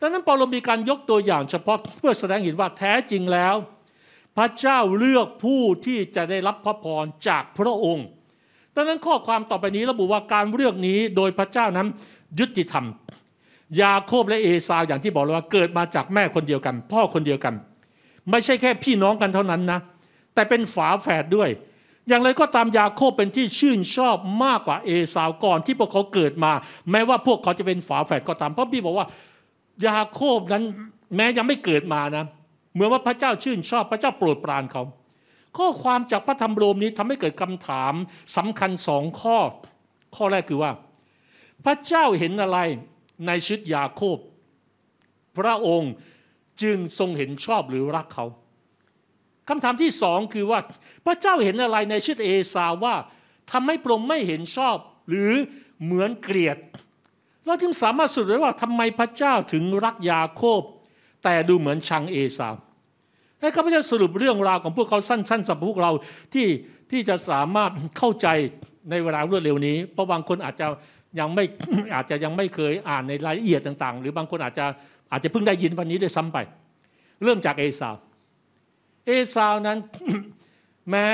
[0.00, 3.56] ดังนั้นเปาโลมีการยกตัวอย่างเฉพาะเพื่อแสดงเห็นว่าแท้จริงแล้ว
[4.36, 8.06] พระเจ้าเลือกผู้ที่จะได้รับพระพรจากพระองค์
[8.74, 11.88] ดังนั้นข้อความต่อไปนี้ระบุว่าการเลือกนี้โดยพระเจ้านั้น
[12.38, 12.86] ยุติธรรม
[13.82, 17.54] ยาโคบและเอซาวอย่างที่บอกเลยว่าเกิดมาจากแม่คนเดียวกัน พ่อคนเดียวกัน
[18.30, 19.78] ไม่ใช่แค่พี่น้องกันเท่านั้นนะ
[20.34, 21.48] แต่เป็นฝาแฝดด้วย
[22.08, 26.52] อย่างไรก็ตามยาโคบเป็นที่ชื่นชอบมากกว่าเอซาวก่อนที่พวกเขาเกิดมา
[26.90, 29.06] แม้ว่าพวกเขาจะเป็นฝาแฝดก็ตามเพราะพี่บอกว่า
[29.86, 30.62] ยาโคบนั้น
[31.16, 32.24] แม้ยังไม่เกิดมานะ
[32.72, 34.82] เหมือนว่าพระเจ้าชื่นชอบพระเจ้าโปรดปรานเขา
[35.56, 37.92] ข้อความจากพระธรรมโรมนี้ทำให้เกิดคำถาม
[38.36, 39.36] สำคัญสองข้อ
[40.16, 40.72] ข้อแรกคือว่า
[41.64, 42.58] พระเจ้าเห็นอะไร
[43.26, 44.18] ในชีวิตยาโคบ
[45.38, 45.92] พระองค์
[46.62, 48.26] จึงทรงเห็นชอบหรือรักเขา
[49.48, 50.60] คำถามที่สองคือว่า
[51.04, 52.94] พระเจ้าเห็นอะไรในชีวิตเอสาว่า
[53.52, 54.76] ทำให้พระองค์ไม่เห็นชอบ
[55.08, 55.32] หรือ
[55.84, 56.56] เหมือนเกลียด
[57.46, 60.62] เราจึงสามารถสรุปได้ว่าทำไมพระเจ้าถึงรักยาโคบ
[61.24, 62.48] แต่ดูเหมือนชังเอสา
[63.40, 65.92] ให้ข้าพเจ้าสรุปเรื่องราวของพวกเขาสั้นๆสำหรับพวกเรา
[66.34, 66.46] ที่
[66.90, 68.28] ที่จะสามารถเข้าใจ
[68.90, 70.66] ในเวลารวดเร็วนี้เพราะบางคนอาจจะ
[71.18, 71.44] ยังไม่
[71.94, 74.66] อาจจะยังไม่เคยอ่านในรายละเอียดต่าง ๆ หรือบางคนอาจจะ
[75.12, 76.38] อาจจะเพิ่งได้ยินวันนี้ด้วยซ้ำไป
[77.22, 77.94] เริ่มจากเอสาว
[79.06, 79.78] เอสาวนั้น
[80.90, 81.06] แม้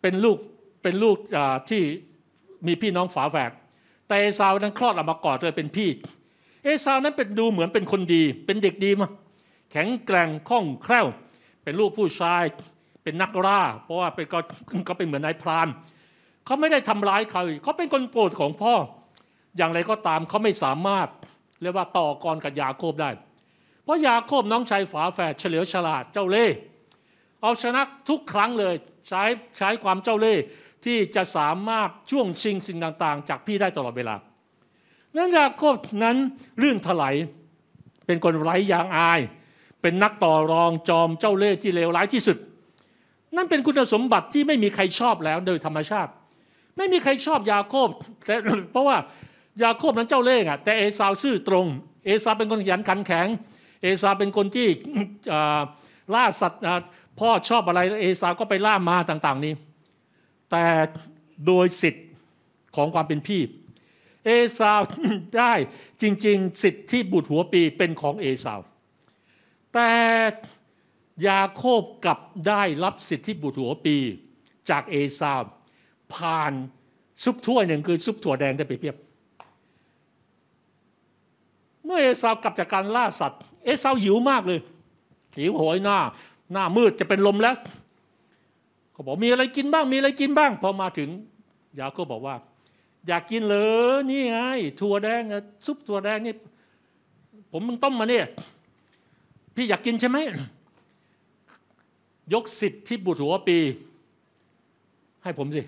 [0.00, 0.38] เป็นลูก
[0.82, 1.16] เป็นลูก
[1.70, 1.82] ที่
[2.66, 3.50] มีพี่น้องฝาแฝด
[4.06, 5.88] แต่เอสาวนั้นคลอดออกมาก่อนเลยเป็นพี่
[6.64, 9.08] เอสาวนั้นเป็นดูเหมือนเป็นคนดี เป็นเด็กดีมา
[9.70, 11.06] แข็งแกร่งคล่องแคล่ว
[11.62, 12.44] เป็นลูกผู้ชาย
[13.02, 14.38] เป็นนักล่า เพราะว่าเป็นก็
[14.88, 15.68] ก็เป็นเหมือนนายพราน
[16.46, 18.74] เขาไม่ได้ทำร้ายใครเขาเป็นคนโปรดของพ่อ
[19.56, 21.08] อย่างไรก็ตามเขาไม่สามารถ
[21.62, 23.10] เรียกว่าต่อกรกับยาโคบได้
[23.84, 26.56] เพราะยาโคบน้องชายฝาแฝดเฉลียวฉลาดเจ้าเล่ห์
[27.42, 28.74] เอาชนะทุกครั้งเลย
[29.08, 29.22] ใช้
[29.58, 30.42] ใช้ความเจ้าเล่ห์
[30.84, 34.16] ที่จะสามารถช่วงชิงสิ่งต่างๆ จากพี่ได้ตลอดเวลา
[35.16, 36.16] นั้นยาโคบนั้น
[36.62, 37.14] ลื่นไหล
[38.06, 39.20] เป็นคนไร้ยางอาย
[39.82, 42.36] เป็นนักต่อรองจอมเจ้าเล่ห์ที่เลวร้ายที่สุด
[43.36, 46.12] นั่นเป็นคุณสมบัติที่ไม่มีใครชอบแล้วโดยธรรมชาติ
[46.76, 47.88] ไม่มีใครชอบยาโคบ
[48.24, 48.34] แต่
[48.72, 48.96] เพราะว่า
[49.62, 51.66] ยาโคบนั้นเจ้าเล่ห์อะแต่เอซาวซื่อตรง
[52.04, 53.28] เอซาวเป็นคนขยันขันแข็ง
[53.82, 54.68] เอซาวเป็นคนที่
[56.14, 56.62] ล่าสัตว์
[57.18, 59.52] พ่อชอบอะไรเอซาวก็ไปล่ามาต่างๆนี้
[60.50, 60.64] แต่
[61.46, 62.06] โดยสิทธิ์
[62.76, 63.42] ของความเป็นพี่
[64.24, 64.80] เอซาว
[65.38, 65.52] ได้
[66.02, 68.60] จริง ๆ สิทธิ์ที่บุตรหัวปีเป็นของเอซาว
[69.74, 69.90] แต่
[71.28, 72.18] ยาโคบกลับ
[72.48, 73.96] ได้รับสิทธิบุตรหัวปี
[74.70, 75.40] จากเอซาว
[76.14, 76.52] ผ่าน
[77.24, 78.96] ซุปถ้วยหนึ่งคือซุปถั่วแดงได้ไปเพียบ
[81.84, 84.60] เมื่อเอซาวกลับจากการล่าสัตว์ เอซาวหิวมากเลย
[85.38, 85.98] หิวโหยหน้า
[86.52, 87.56] หน้ามืดจะเป็นลมแล้ว
[88.92, 91.08] เขาบอกมีอะไรกินบ้างมีอะไรกินบ้าง พอมาถึง
[91.78, 92.36] ยาโคบบอกว่า
[93.06, 93.56] อยากกินเล
[93.96, 94.38] ยนี่ไง
[94.80, 95.22] ถั่วแดง
[95.66, 96.34] ซุปถั่วแดงนี่
[97.50, 98.26] ผมมึงต้มมาเนี่ย
[99.54, 100.18] พี่อยากกินใช่ไหม
[102.32, 103.58] ยกสิทธิ์ที่บุตรหัวปี
[105.22, 105.62] ให้ผมสิ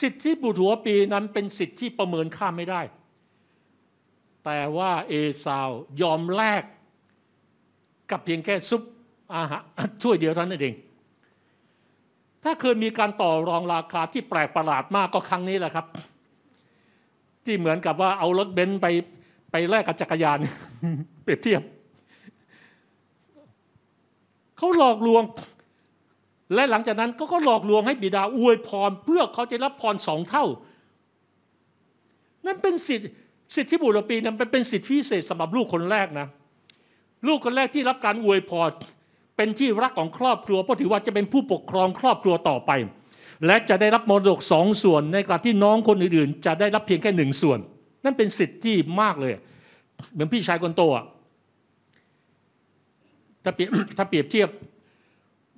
[0.00, 2.80] สิทธิ์ที่บุตรหัวปีนั้นเป็นสิทธิ์ที่ประเมินค่าไม่ได้
[4.44, 5.12] แต่ว่าเอ
[5.44, 5.70] ซาว
[6.00, 6.62] ยอมแลก
[8.10, 8.82] กับเพียงแค่ซุป
[9.34, 9.62] อาหาร
[10.02, 10.74] ช่วยเดียวเท่านั้นเอง
[12.44, 15.86] ถ้าเคยมีการต่อรองราคาที่แปลกประหลาดมากก็ครั้งนี้แหละครับ
[17.44, 18.86] ที่เหมือนกับว่าเอารถเบนซ์ไป
[19.50, 20.38] ไปแลกกับจักรยาน
[21.22, 21.62] เปรียบเทียบ
[24.56, 25.22] เขาหลอกลวง
[26.54, 30.44] และหลังจากนั้นก็ก็หลอกลวงให้บิดาอวยพร เพื่อเขาจะรับพรสองเท่า
[32.46, 33.06] นั่นเป็นสิทธิ
[33.54, 36.26] สิทธิบุตรปีนั้นเป็นสิทธิพิเศษสำหรับลูกคนแรกนะ
[37.26, 38.70] ลูกคนแรกที่รับการอวยพร
[39.36, 42.70] เป็นที่รักของครอบครัวเพราะถือว่าจะเป็นผู้ปกครองครอบครัวต่อไป
[43.46, 47.58] และจะได้รับมรดกสองส่วนในขณะที่น้องคนอื่นๆ จะได้รับเพียงแค่หนึ่งส่วน
[48.04, 49.32] นั่นเป็นสิทธิที่มากเลย
[50.12, 51.04] เหมือนพี่ชายคนโตอะ
[53.44, 54.48] ถ้าเปรียบถ้าเปรียบเทียบ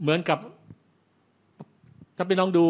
[0.03, 0.39] เหมือนกับ
[2.17, 2.65] ถ้าไปน้องดู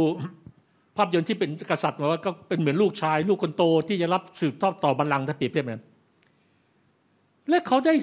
[0.97, 5.83] ภาพยนตร์ที่เป็นกษัตริย์มาว่าก็เป็นเหมือนลูกชาย ลูกคนโตที่จะรับสืบทอดต่อบัลลังก์ถ้าเปรียบเทียบนั้น
[7.49, 7.95] และเขาได้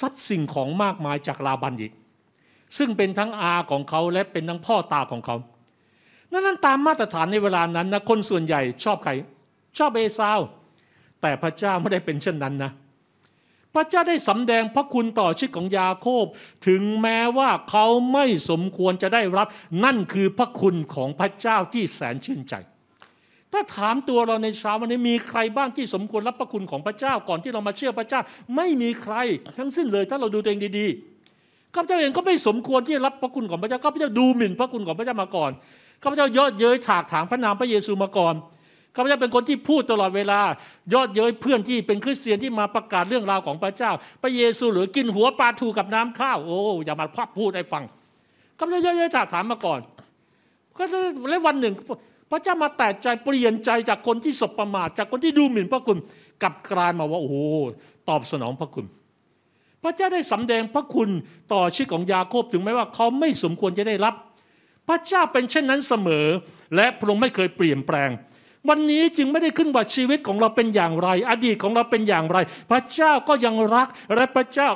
[0.00, 1.92] ทรัพย์สิ่งของมากมายจากลาบันอีก
[2.78, 5.36] ซึ่งเป็นทั้งอาของเขาและเป็นทั้งพ่อตาของเขา
[6.30, 9.12] นั้นตามมาตรฐานในเวลานั้นนะคนส่วนใหญ่ชอบใคร
[9.78, 10.40] ชอบเอซาว
[11.20, 12.70] แต่พระเจ้าไม่ได้เป็นเช่นนั้นนะ
[13.76, 16.24] พระเจ้าได้สำแดงพระคุณต่อชีวิตของยาโคบ
[16.66, 19.46] ถึงแม้ว่าเขาไม่สมควรจะได้รับ
[19.84, 22.54] นั่นคือพระคุณของพระเจ้าที่แสนชื่นใจ
[23.52, 28.20] ถ้าถามตัวเราในเช้าวันนี้มีใครบ้างที่สมควรรับพระคุณของพระเจ้าก่อนที่เรามาเชื่อพระเจ้า
[28.56, 29.14] ไม่มีใคร
[29.58, 35.50] ทั้งสิ้นเลยถ้าเราดูตัวเองดีๆข้าพเจ้าเองก็ไม่สมควรที่จะรับพระคุณของพระเจ้าข้าพเจ้าดูหมิ่นพระคุณของพระเจ้ามาก่อน
[36.02, 38.34] ข้าพเจ้าเยอะเย้ยถากถางพระนามพระเยซูมาก่อน
[38.96, 40.40] ข้าพเจ้าเป็นคนที่พูดตลอดเวลา
[40.94, 43.90] ยอดเย้ยเพื่อนที่เป็นคริสเตียนที่มาประกาศเรื่องราวของพระเจ้า
[44.22, 47.84] พระเยซูหรือกินหัวปลาทูกับน้ำข้าวโอ้อย่ามาพับพูดให้ฟัง
[48.58, 49.80] ข้าพเจ้าเยอะๆถามมาก่อน
[50.78, 50.84] ก็
[51.30, 51.74] แล้ววันหนึ่ง
[52.30, 55.98] พระเจ้ามาแตกใจเปลี่ยนใจจากคนที่สบประมาทจากคนที่ดูหมิ่นพระคุณ
[56.42, 57.36] กลับกลายมาว่าโอ้โห
[58.08, 58.86] ตอบสนองพระคุณ
[59.82, 61.08] พระเจ้าได้สำแดงพระคุณ
[61.52, 64.14] ต่อชีวิตของยาโคบถึงแม้ว่าเขาไม่สมควรจะได้รับ
[64.88, 66.26] พระเจ้าเป็นเช่นนั้นเสมอ
[66.76, 68.10] และพระองค์ไม่เคยเปลี่ยนแปลง
[68.68, 72.38] วันนี้จึงไม่ได้ขึ้นว่าชีวิตของเราเป็นอย่างไร อดีตของเราเป็นอย่างไร
[72.70, 74.68] พระเจ้าก็ยังรักและพระเจ้า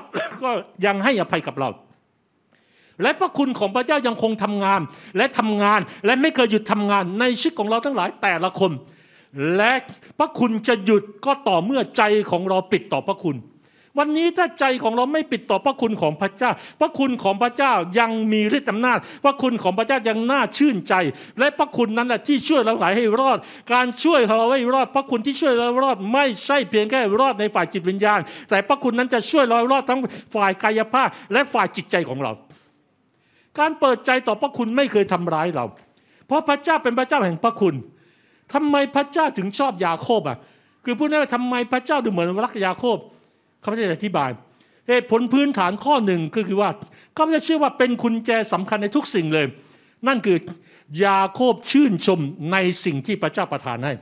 [0.43, 0.51] ก็
[0.86, 1.70] ยังให้อภัยกับเรา
[3.03, 4.80] และพระคุณของพระเจ้ายังคงทำงาน
[5.16, 8.72] และทำงานและไม่เคยหยุดทำงานในชีวิตของเราทั้งหลายแต่ละคน
[9.57, 9.72] และ
[10.18, 13.36] พระคุณจะหยุดก็ต่อเมื่อใจของเราปิดต่อพระคุณ
[13.99, 20.95] วันนี้ถ้าใจของเราไม่ปิดต่อพระคุณของพระเจ้า พระคุณของพระเจ้ายังมีฤทธิ์อำนาจ พระคุณของพระเจ้ายังน่าชื่นใจ
[21.38, 23.38] และพระคุณนั้นแหละที่ช่วยเราหลายให้รอด
[23.72, 28.20] การช่วยเราให้รอด พระคุณที่ช่วยเรารอดไม่ใช่เพียงแค่รอดในฝ่ายจิตวิญญาณ
[28.51, 30.01] แต่พระคุณนั้นจะช่วยเรารอดทั้ง
[30.34, 32.32] ฝ่ายกายภาพและฝ่ายจิตใจของเรา
[33.59, 35.64] การเปิดใจต่อพระคุณไม่เคยทำร้ายเรา
[36.26, 37.74] เพราะพระเจ้าเป็นพระเจ้าแห่งพระคุณ
[38.53, 40.38] ทำไมพระเจ้าถึงชอบยาโคบอะ
[40.84, 42.99] คือพูดง่ายๆทำไมพระเจ้าดูเหมือนรักยาโคบ
[43.62, 44.30] ข้าพเจ้าจะอธิบาย
[44.88, 46.70] เหตุผลพื้นฐานข้อหนึ่งก็คือว่า
[47.16, 49.46] ข้าพเจ้าเชื่อว่าเป็นคุณแจสำคัญในทุกสิ่งเลย
[50.06, 50.38] นั่นคือ
[51.04, 52.20] ยาโคบชื่นชม
[52.52, 53.92] ในสิ่งที่พระเจ้าประทานให้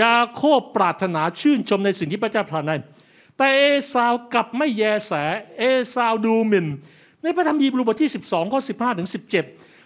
[0.00, 2.76] ยาโคบปรารถนาชื่นชมในสิ่งที่พระเจ้าประทานให้
[3.36, 3.62] แต่เอ
[3.92, 5.12] ซาวกลับไม่แยแส
[5.58, 5.62] เอ
[5.94, 6.66] ซาวดูหมิ่น
[7.22, 9.30] ในพระธรรมฮีบรูบทที่ 12ข้อ15ถึง17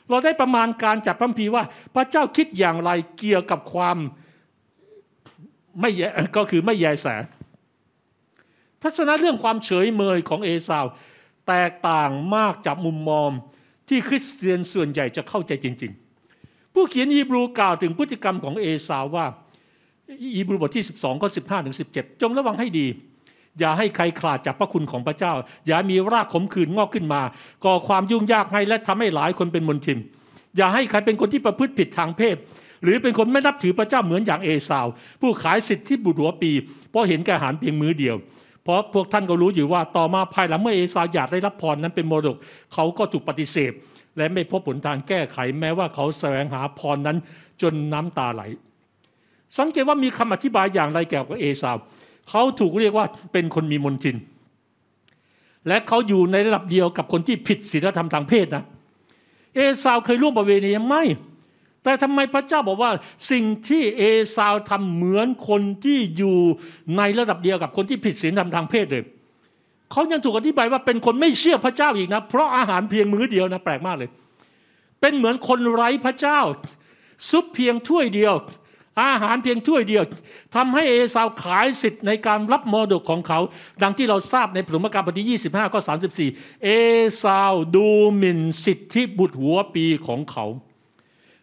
[0.08, 1.64] เราได้ประมาณการจากพระพีว่า
[1.94, 3.96] พระเจ้าคิดอย่างไรเกี่ยวกับความ
[5.80, 6.02] ไม่แย
[6.36, 7.06] ก็คือไม่แยแส
[8.82, 10.86] ทัศนะเรื่องความเฉยเมยของเอสาว
[11.48, 13.30] แตกต่างมากจากมุมมอง
[13.88, 15.92] ที่คริสเตียนส่วนใหญ่จะเข้าใจจริง
[16.32, 19.26] ๆ ผู้เขียนฮีบรูกล่าวถึงพฤติกรรมของเอสาวว่า
[20.34, 22.86] ฮีบรูบทที่ 12ข้อ15ถึง17 จงระวังให้ดี
[23.58, 25.32] อย่าให้ใครขาดจากพระคุณของพระเจ้า
[25.66, 27.22] อย่ามีรากขมขื่นงอกขึ้นมา
[27.64, 29.98] ก่อความยุ่งยากให้และทำให้หลายคนเป็นมนทิน
[30.56, 32.36] อย่าให้ใครเป็นคนที่ประพฤติผิดทางเพศ
[32.84, 34.86] หรือเป็นคนไม่นับถือพระเจ้าเหมือนอย่างเอสาว
[35.20, 36.50] ผู้ขายสิทธิ์ที่บุตรหัวปี
[36.90, 38.16] เพราะเห็นแก่อาหารเพียงมื้อเดียว
[38.68, 42.36] เพราะพวกท่านก็รู้อยู่ว่าต่อมาภายหลังเมื่อเอสาวอยากได้รับพรนั้นเป็นมรดก
[42.74, 43.72] เขาก็ถูกปฏิเสธ
[44.16, 47.16] และไม่พบผลทางแก้ไขแม้ว่าเขาแสวงหาพรนั้น
[47.62, 48.42] จนน้ำตาไหล
[49.58, 51.76] สังเกตว่ามีคำอธิบายอย่างไรเกี่ยวกับเอสาว
[52.30, 54.16] เขาถูกเรียกว่าเป็นคนมีมนทิน
[55.68, 58.64] และเขาอยู่ในระดับเดียวกับคนที่ผิดศีลธรรมทางเพศนะ
[59.54, 61.04] เอสาวเคยร่วมประเวณีไม่
[61.88, 62.90] แต่ทำไมพระเจ้าบอกว่า
[63.30, 64.02] สิ่งที่เอ
[64.36, 66.38] สาวทำเหมือนคนที่อยู่
[66.96, 69.04] ในระดับเดียวกับคนที่ผิดศีลธรรมทางเพศเลย
[69.92, 74.10] เขายังถูกอธิบายว่าเป็นคนไม่เชื่อพระเจ้าอีกนะ เพราะอาหารเพียงมื้อเดียวนะแปลกมากเลย
[75.00, 76.40] เป็นเหมือนคนไร้พระเจ้า
[77.30, 78.34] ซุปเพียงถ้วยเดียว
[79.02, 80.04] อาหารเพียงถ้วยเดียว
[80.54, 83.40] ทำให้เอสาวขายสิทธิ์ในการรับมรดกของเขา
[83.82, 85.80] ดังที่เราทราบในผลมการบทที่ 25 ข้อ
[86.22, 86.68] 34 เอ
[87.22, 87.86] สาวดู
[88.16, 90.46] หมิ่นสิทธิบุตรหัวปีของเขา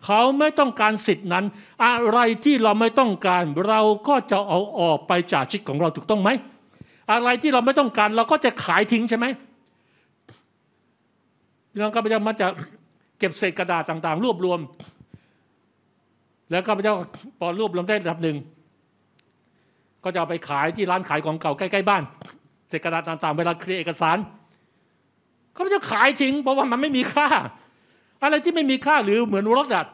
[0.06, 1.46] เขาไม่ต้องการสิทธินั้น
[1.86, 6.30] อะไรที่เราไม่ต้องการเราก็จะเอาออกไปจากชีวิตของเราถูกต้องไหม
[7.12, 9.26] อะไรที่เราไม่ต้องการเราก็จะขายทิ้งใช่ไหม
[11.72, 12.48] พี่น้องข้าพเจ้ามาจะ
[13.20, 14.60] เก็บเศษกระดาษต่างๆ รวบรวม
[16.52, 16.94] แล้วข้าพเจ้า
[17.40, 18.38] พอรวบรวมได้ระดับหนึ่ง
[20.04, 22.04] ก็จะเอาไปขายที่ร้านขายของเก่าใกล้ๆบ้าน
[22.70, 24.18] เศษกระดาษต่างๆ เวลาเคลียร์เอกสาร
[25.56, 27.28] ข้าพเจ้าขายทิ้งเพราะว่ามันไม่มีค่า
[28.24, 29.86] อะไรที่ไม่มีค่าหรือเหมือนรถอะ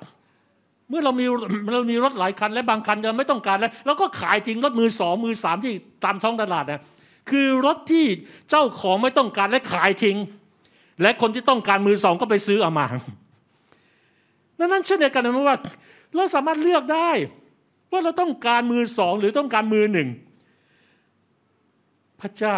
[0.89, 1.25] เมื่อเรามี
[1.73, 6.81] เรามีรถหลายคัน และบางคันเราไม่ต้องการแล้วเราก็ขายทิ้งรถมือสองมือสามที่ตามท้องตลาดนะ
[7.29, 8.05] คือรถที่
[8.49, 10.17] เจ้าของไม่ต้องการและขายทิ้ง
[11.01, 12.85] และคนที่ต้องการมือสองก็ไปซื้อเอามา
[14.59, 15.57] ดังนั้นเช่นเดียวกันนะว่า
[16.15, 17.09] เราสามารถเลือกได้
[17.91, 20.07] ว่าเราต้องการมือสองหรือต้องการมือหนึ่ง
[22.21, 22.55] พระเจ้า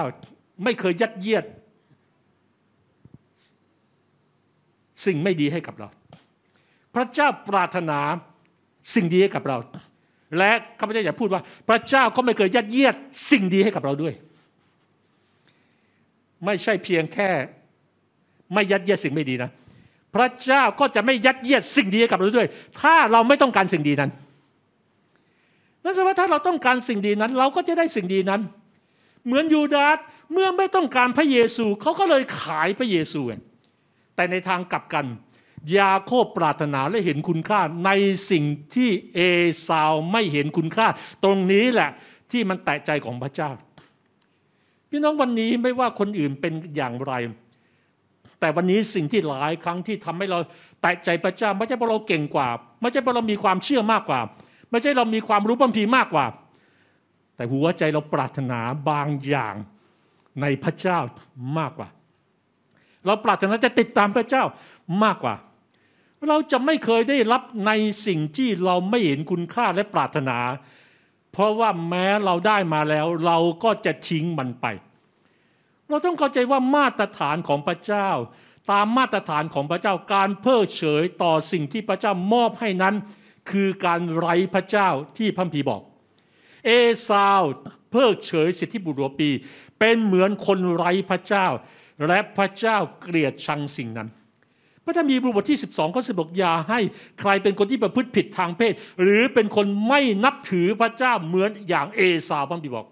[0.63, 1.45] ไม่เคยยัดเยียด
[5.05, 5.87] สิ่งไม่ดีให้กับเรา
[6.95, 7.99] พระเจ้าปรารถนา
[8.93, 9.57] สิ่งดีให้กับเรา
[10.37, 12.95] และข้าพเจ้าอยากพูดว่า พระเจ้าก็ไม่เคยยัดเยียด
[13.31, 14.13] สิ่งดีให้กับเราด้วย
[16.45, 17.29] ไม่ใช่เพียงแค่
[18.53, 19.49] ไม่ยัดเยียดสิ่งไม่ดีนะ
[20.15, 22.47] พระเจ้าก็จะไม่ยัดเยียดสิ่งดีให้กับเราด้วย
[22.81, 24.11] ถ้าเราไม่ต้องการสิ่งดีนั้น
[25.83, 28.41] นั่นแสดงว่าถ้าเราต้องการสิ่งดีนั้น เราก็จะได้สิ่งดีนั้น
[29.25, 29.97] เหมือนยูดาส
[30.33, 33.41] เมื่อไม่ต้องการพระเยซูเขาก็เลยขายพระเยซูเอง
[34.15, 35.05] แต่ในทางกลับกัน
[35.77, 37.91] ยาโคบปรารถนาและเห็นคุณค่าใน
[38.31, 38.43] สิ่ง
[38.75, 39.19] ที่เอ
[39.67, 40.87] สาวไม่เห็นคุณค่า
[41.23, 41.89] ตรงนี้แหละ
[42.31, 43.49] ที่มันแตะใจของพระเจ้า
[44.89, 47.13] พี่น้องวันนี้ไม่ว่าคนอื่นเป็นอย่างไร
[48.39, 50.39] แต่วันนี้สิ่งที่หลายครั้งที่ทำให้เรา
[50.81, 52.47] แตะใจพระเจ้าไม่ใช่เพราะเราเก่งกว่า
[52.81, 54.19] ไม่ใช่เพราะเรามีความเชื่อมากกว่า
[54.71, 56.25] ไม่ใช่เรามีความรู้พัมพีมากกว่า
[57.35, 58.59] แต่หัวใจเราปรารถนา
[58.89, 59.55] บางอย่าง
[60.41, 60.99] ในพระเจ้า
[61.57, 61.89] มากกว่า
[63.05, 64.43] เราปรารถนาจะติดตามพระเจ้า
[65.03, 65.35] มากกว่า
[66.27, 67.71] เราจะไม่เคยได้รับใน
[68.07, 70.37] สิ่งที่เราไม่เห็นคุณค่าและปรารถนา
[71.31, 74.65] เพราะว่าแม้เราได้มาแล้ว เราก็จะทิ้งมันไป
[75.89, 78.09] เราต้องเข้าใจว่ามาตรฐานของพระเจ้า
[78.71, 82.95] ตามมาตรฐานของพระเจ้าการเพิกเฉยต่อสิ่งที่พระเจ้ามอบให้นั้น
[83.51, 85.81] คือการไร้พระเจ้าที่พัมพีบอก
[86.65, 86.69] เอ
[87.07, 87.41] ซาว
[87.91, 89.29] เพิกเฉยสิทธิบุตรปี
[89.79, 91.47] เป็นเหมือนคนไร้พระเจ้า
[92.07, 94.09] และพระเจ้าเกลียดชังสิ่งนั้น
[94.85, 96.79] พระธรรมฮีบรูบทที่ 12ข้อสิบอกอย่าให้
[97.19, 102.85] ใครเป็นคนที่ประพฤติผิดทางเพศ หรือเป็นคนไม่นับถือพระเจ้าเหมือนอย่างเอสาวพัมพีบอก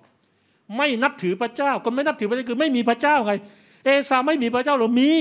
[0.77, 3.33] ไม่นับถือพระเจ้าคนไม่นับถือพระเจ้าคือไม่มีพระเจ้าไง
[3.85, 5.11] เอสาวไม่มีพระเจ้าหรือมี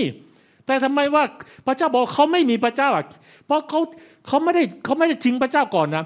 [0.67, 1.25] แต่ทำไมว่า
[1.67, 3.05] พระเจ้าบอกเขาไม่มีพระเจ้าอะ
[3.47, 3.81] เพราะเขา
[4.27, 6.05] เขาไม่ได้เขาไม่ได้ทิ้งพระเจ้าก่อนนะ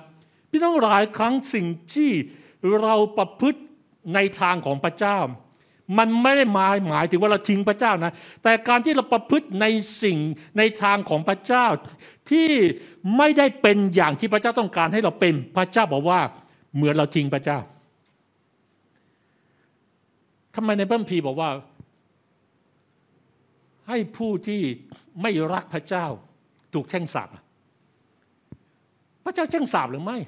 [0.51, 2.11] พี่น้องหลายครั้งสิ่งที่
[2.81, 3.61] เราประพฤติ
[4.15, 5.19] ในทางของพระเจ้า
[5.99, 8.13] มันไม่ได้หมายหมายถึงว่าเราทิ้งพระเจ้านะ
[8.43, 9.67] แต่การที่เราประพฤติใน
[10.03, 10.19] สิ่ง
[10.59, 11.67] ในทางของพระเจ้า
[12.31, 12.51] ที่
[13.17, 16.21] ไม่ได้เป็นอย่างที่พระเจ้าต้องการให้เราเป็นพระเจ้าบอกว่า
[16.75, 17.59] เหมือนเราทิ้งพระเจ้า
[20.55, 21.51] ทำไมในพระคัมภีร์บอกว่า
[23.89, 24.63] ให้ผู้ที่
[25.23, 26.07] ไม่รักพระเจ้า
[26.75, 27.29] ถูกแช่งสาป
[29.25, 30.19] พระเจ้าแช่งสาปหรือไม่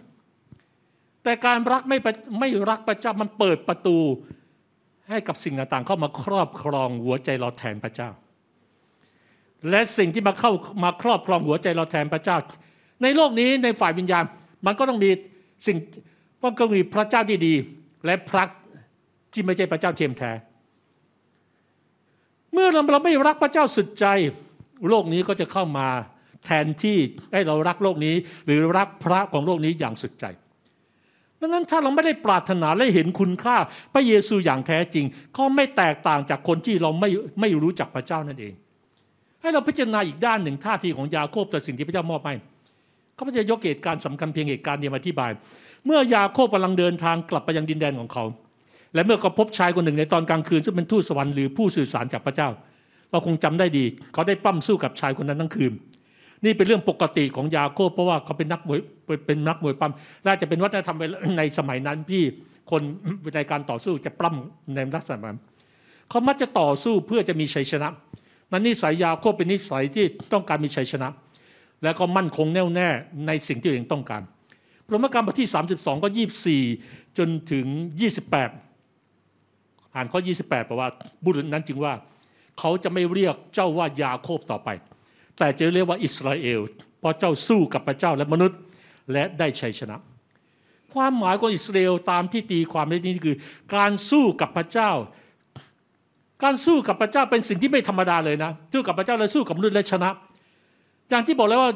[1.22, 1.98] แต่การรักไม่
[2.40, 3.98] ไม่รักพระเจ้ามันเปิดประตู
[5.08, 8.10] ให้กับสิ่งต่างๆ เข้ามาครอบครองหัวใจเราแทนพระเจ้า
[9.70, 10.52] และสิ่งที่มาเข้า
[10.84, 12.36] มาครอบครองหัวใจเราแทนพระเจ้า
[13.02, 14.24] ในโลกนี้ในฝ่ายวิญญาณ
[14.66, 15.10] มันก็ต้องมี
[15.66, 15.76] สิ่ง
[16.42, 17.54] มันก็มีพระเจ้าที่ดี
[18.06, 18.44] และพระ
[19.32, 20.32] ที่ไม่ใช่พระเจ้าเทียมแท้
[22.52, 24.06] เมื่อเราไม่รักพระเจ้าสุดใจ
[24.88, 25.88] โลกนี้ก็จะเข้ามา
[26.44, 26.98] แทนที่
[27.32, 28.14] ให้เรารักโลกนี้
[28.46, 30.24] หรือรักพระของโลกนี้อย่างสุดใจ
[31.40, 33.56] ดังนั้นถ้าเราไม่ได้ปรารถนาและเห็นคุณค่า
[33.94, 35.04] พระเยซูอย่างแท้จริง
[35.36, 37.08] ก็ไม่แตกต่างจากคนที่เราไม่
[37.40, 38.54] ไม่รู้จักพระเจ้านั่นเอง
[39.42, 42.34] ให้เราพิจารณาอีกด้านหนึ่งท่าทีของยาโคบต่อสิ่งที่พระเจ้ามอบให้
[43.14, 45.30] เขาจะยกเหตุการณ์สำคัญเพียงเหตุการณ์เดียวมาอธิบาย
[45.86, 48.24] เมื่อยาโคบกำลังเดินทางกลับไปยังดินแดนของเขา
[48.94, 52.48] และเมื่อเขาพบชายคนหนึ่งในตอนกลางคืนซึ่งเป็นทูตสวรรค์หรือผู้สื่อสารจากพระเจ้า
[53.10, 55.72] เราคงจำได้ดี เขาได้ปั้มสู้กับชายคนนั้นทั้งคืน
[56.44, 58.78] นี่เป็นเรื่องปกติของยาโคบเพราะว่าเขาเป็นนักมวย
[59.26, 59.92] เป็นนักมวยปั้ม
[60.26, 60.98] น่าจะเป็นวัฒนธรรม
[61.38, 62.22] ในสมัยนั้นพี่
[62.70, 62.82] คน
[63.36, 65.38] ในการต่อสู้จะปล้ำในลักษณะนั้น
[66.08, 67.88] เขามักจะต่อสู้เพื่อจะมีชัยชนะ
[68.50, 71.08] นั่นนิสัยยาโคบเป็นนิสัยที่ต้องการมีชัยชนะ
[71.82, 72.88] และก็มั่นคงแน่วแน่
[73.26, 74.22] ในสิ่งที่ตัวเองต้องการ
[74.86, 76.08] พระมกรรมบทที่ 32 ก็
[76.62, 77.66] 24 จนถึง
[78.80, 80.88] 28 อ่านข้อ 28แปลว่า
[81.24, 81.92] บุรุษนั้นจึงว่า
[82.58, 84.68] เขาจะไม่เรียกเจ้าว่ายาโคบต่อไป
[85.38, 86.60] แต่จะเรียกว่าอิสราเอล
[87.00, 88.58] เพราะเจ้าสู้กับพระเจ้าและมนุษย์
[89.12, 89.96] และได้ชัยชนะ
[90.94, 93.36] ความหมายของอิสราเอลตามที่ตีความในนี้คือ
[93.76, 94.90] การสู้กับพระเจ้า
[96.42, 100.10] การสู้กับพระเจ้าเป็นสิ่งที่ไม่ธรรมดาเลยนะสู้กับพระเจ้าและสู้กับมนุษย์และชนะ
[101.10, 101.72] อย่างที่บอกแล้วว่า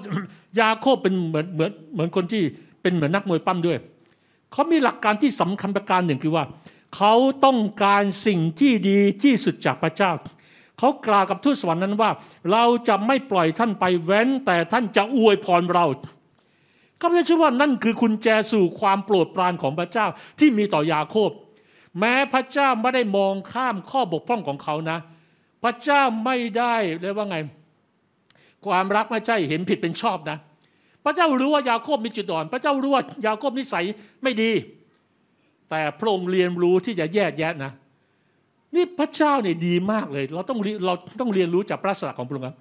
[0.60, 2.42] ยาโคบเป็นเหมือนเหมือนเหมือนคนที่
[2.82, 3.78] เป็นเหมือนนักมวยปั้มด้วย
[4.52, 6.44] เขามีหลักการที่สำคัญประการหนึ่งคือว่า
[6.96, 10.10] เขาต้องการสิ่งที่ดีที่สุดจากพระเจ้า
[10.80, 12.10] เขากล่าวกับทูตสวรรค์นั้นว่า
[12.52, 15.86] เราจะไม่ปล่อยท่านไปเว้น แต่ท่านจะอวยพรเรา
[17.00, 20.06] ข้าพเจ้าเชื่อว่านั่นคือคุณแจสู่ความโปรดปรานของพระเจ้า
[20.38, 21.30] ที่มีต่อยาโคบ
[21.98, 24.98] แม้พระเจ้าไม่ได้มองข้ามข้อบกพร่องของเขานะ
[25.64, 27.36] พระเจ้าไม่ได้เรียกว่าไง
[28.66, 30.38] ความรักไม่ใช่เห็นผิดเป็นชอบนะ
[31.04, 33.84] พระเจ้ารู้ว่ายาโคบมีจุดอ่อน พระเจ้ารู้ว่ายาโคบนิสัย
[34.22, 34.50] ไม่ดี
[35.70, 37.72] แต่พระองค์เรียนรู้ที่จะแยกแยะนะ
[38.74, 42.58] นี่พระเจ้าเนี่ยดีมากเลย เราต้องเราต้องเรียนรู้จากพระสลักของพระองค์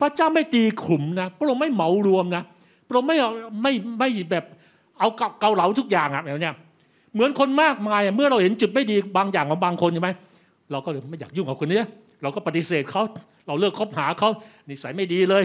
[0.00, 2.42] พระเจ้าไม่ตีขุมนะพระองค์ไม่เหมารวมนะ
[2.86, 3.16] พระองค์ไม่
[3.62, 4.44] ไม่ไม่แบบ
[4.98, 5.08] เอา
[5.40, 6.52] เกาเหลาทุกอย่างอะแบบนี้
[7.14, 10.10] เหมือนคนมากมายเมื่อเราเห็นจุดไม่ดีบางอย่างของบางคนใช่ไหม
[10.70, 11.80] เราก็ไม่อยากยุ่งกับคนนี้
[12.22, 13.02] เราก็ปฏิเสธเขา
[13.46, 14.30] เราเลิกคบหาเขา
[14.68, 15.44] นิสัยไม่ดีเลย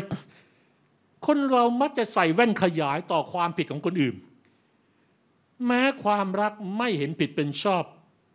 [1.26, 4.16] คนเรามักจะใส่แว่นขยายต่อความผิดของคนอื่น
[5.66, 7.84] แม้ความรักไม่เห็นผิดเป็นชอบ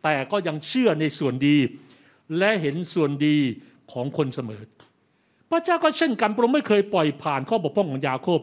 [0.03, 1.57] แต่ก็ยังเชื่อในส่วนดี
[2.39, 3.37] และเห็นส่วนดี
[3.93, 4.63] ของคนเสมอ
[5.51, 8.41] พระเจ้าก็เช่นกันพระองค์ไม่เคยปล่อยผ่านข้อบกพร่องของยาโคบ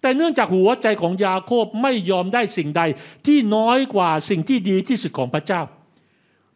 [0.00, 2.82] แต่เนื่องจากหัวใจของยาโคบไม่ยอมได้สิ่งใด
[3.26, 5.60] ที่น้อยกว่าสิ่งที่ดีที่สุดของพระเจ้า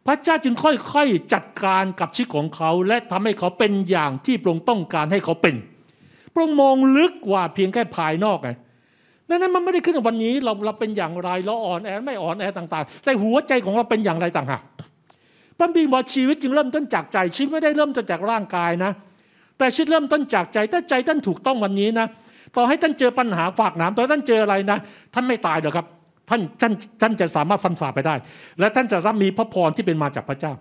[0.07, 5.55] พระเจ้าจึงค่อยๆจัดการกับชีวิตของเขา และทำให้เขาเป็นอย่างที่พระองค์ต้องการให้เขาเป็น
[6.33, 8.49] พระองค์มองลึกกว่าเพียงแค่ภายนอกไง
[9.33, 14.61] ดังนั้นมันไม่ได้ขึ้นวันนี้เราเราเป็นอย่างไรเราอ่อนแอไม่อ่อนแอต่างๆ แต่หัวใจของเราเป็นอย่างไรต่างหาก
[15.57, 18.91] พระบิดาบอกชีวิตจึงเริ่มต้นจากใจชีวิตไม่ได้เริ่มต้นจากร่างกายนะ
[19.57, 22.07] แต่ชีวิตเริ่มต้นจากใจถ้าใจท่านถูกต้องวันนี้นะ
[22.55, 24.77] ต่อให้ท่านเจอปัญหาฝากน้ำต่อท่านเจออะไรนะ
[25.13, 25.85] ท่านไม่ตายหรอกครับ
[26.29, 28.15] ท่านท่านท่านจะสามารถฟันฝ่าไปได้
[28.59, 30.53] และท่านจะมีพระพรที่เป็นมาจากพระเจ้า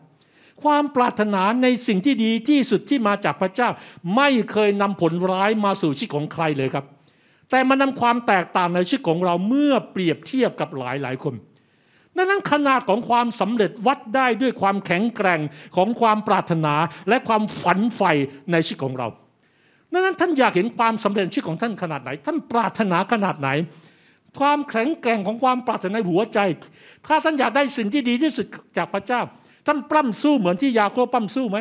[0.62, 3.68] ความปรารถนาในสิ่งที่ดีที่สุดที่มาจากพระเจ้า
[4.16, 6.84] ไม่เคยนำผลร้ายมาสู่ชีวิตของใครเลยครับ
[7.53, 11.34] แต่มันนำความแตกต่างในชีวิตของเราเมื่อเปรียบเทียบกับหลายหลายคน
[12.16, 15.40] ดังนั้นขนาดของความสำเร็จวัดได้ด้วยความแข็งแกร่ง
[15.76, 16.74] ของความปรารถนา
[17.09, 18.12] และความฝันใฝ่
[18.53, 19.09] ในชีวิตของเรา
[19.92, 23.48] ดังนั้นท่านอยากเห็นความสำเร็จชีวิตของท่านขนาดไหน ท่านปรารถนาขนาดไหน
[24.40, 26.38] ความแข็งแกร่งของความปรารถนาในหัวใจ
[27.07, 28.46] ถ้าท่านอยากได้สิ่งที่ดีที่สุด
[28.76, 29.20] จากพระเจ้า
[29.66, 31.59] ท่านปล้ำสู้เหมือนที่ยาโคบปล้ำสู้ไหม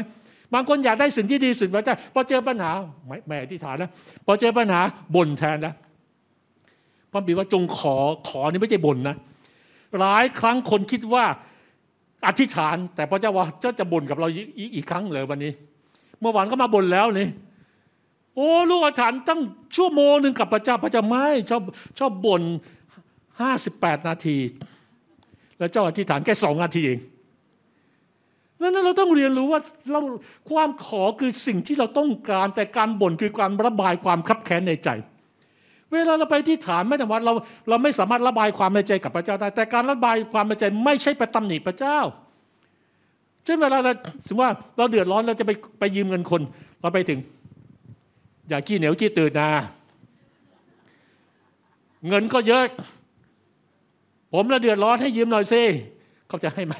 [0.53, 2.71] บางคนอยากได้สิ่งที่ดีสุดพระเจ้าพอเจอปัญหา
[3.07, 3.89] ไม่ไม่อธิษฐานนะ
[4.25, 4.81] พอเจอปัญหา
[5.15, 5.73] บ่นแทนนะ
[7.11, 7.95] พระบิดว่าจงขอ
[8.29, 9.15] ขอนี่ไม่ใช่บ่นนะ
[9.99, 11.25] หลายครั้งคนคิดว่า
[12.27, 15.51] อธิษฐาน แต่พระเจ้าว่าเจ้าจะบ่นกับเราอีกอีกครั้งเลยวันนี้
[16.19, 17.27] เมื่อวานก็มาบ่นแล้วนี่
[18.35, 19.41] โอ้ลูกอธิษฐานตั้ง
[19.75, 21.61] ชั่วโมงหนึ่งกับพระเจ้าพระเจ้าไม่ชอบ
[21.99, 22.43] ชอบบ่น
[23.41, 24.37] ห้าสิบแปดนาที
[25.57, 26.99] แล้วเจ้าอธิษฐานแค่สองนาทีเอง
[28.61, 29.99] นั้นเราต้องเรียนรู้ว่าเรา
[30.49, 34.89] ความขอคือสิ่งที่เราต้องการ แต่การบ่นคือการระบายความคับแค้นในใจ
[35.91, 37.33] เวลาเราไปที่ฐานไม่แต่ว่าเรา
[37.69, 41.99] เราไม่สามารถระบายความในใจกับพระเจ้าได้ แต่การระบายความในใจไม่ใช่ไปตำหนิพระเจ้า
[43.45, 43.91] เช่นเวลาเรา
[44.27, 46.41] สมมติว่าเราเดือดร้อนเราจะไปไปยืมเงินคน
[46.81, 47.19] เราไปถึง
[48.49, 49.49] อย่าขี้เหนียวขี้ตื่นนะ
[52.07, 52.63] เงินก็เยอะ
[54.33, 55.61] ผมเราเดือดร้อนให้ยืมหน่อยซิ
[56.27, 56.73] เขาจะให้ไหม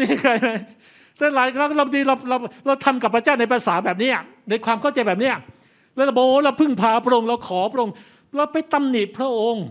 [0.00, 0.48] มีใครไหม
[1.18, 2.36] แต่หลายครั้งเราดีเราเรา
[2.66, 4.10] เราทำกับพระเจ้าในภาษาแบบนี้
[4.48, 5.30] ในความเข้าใจแบบนี้
[5.94, 7.94] แล้วเราโบเราพึ่งพาพระองค์เราขอพระองค์
[8.36, 9.64] เราไปตำหนิพระองค์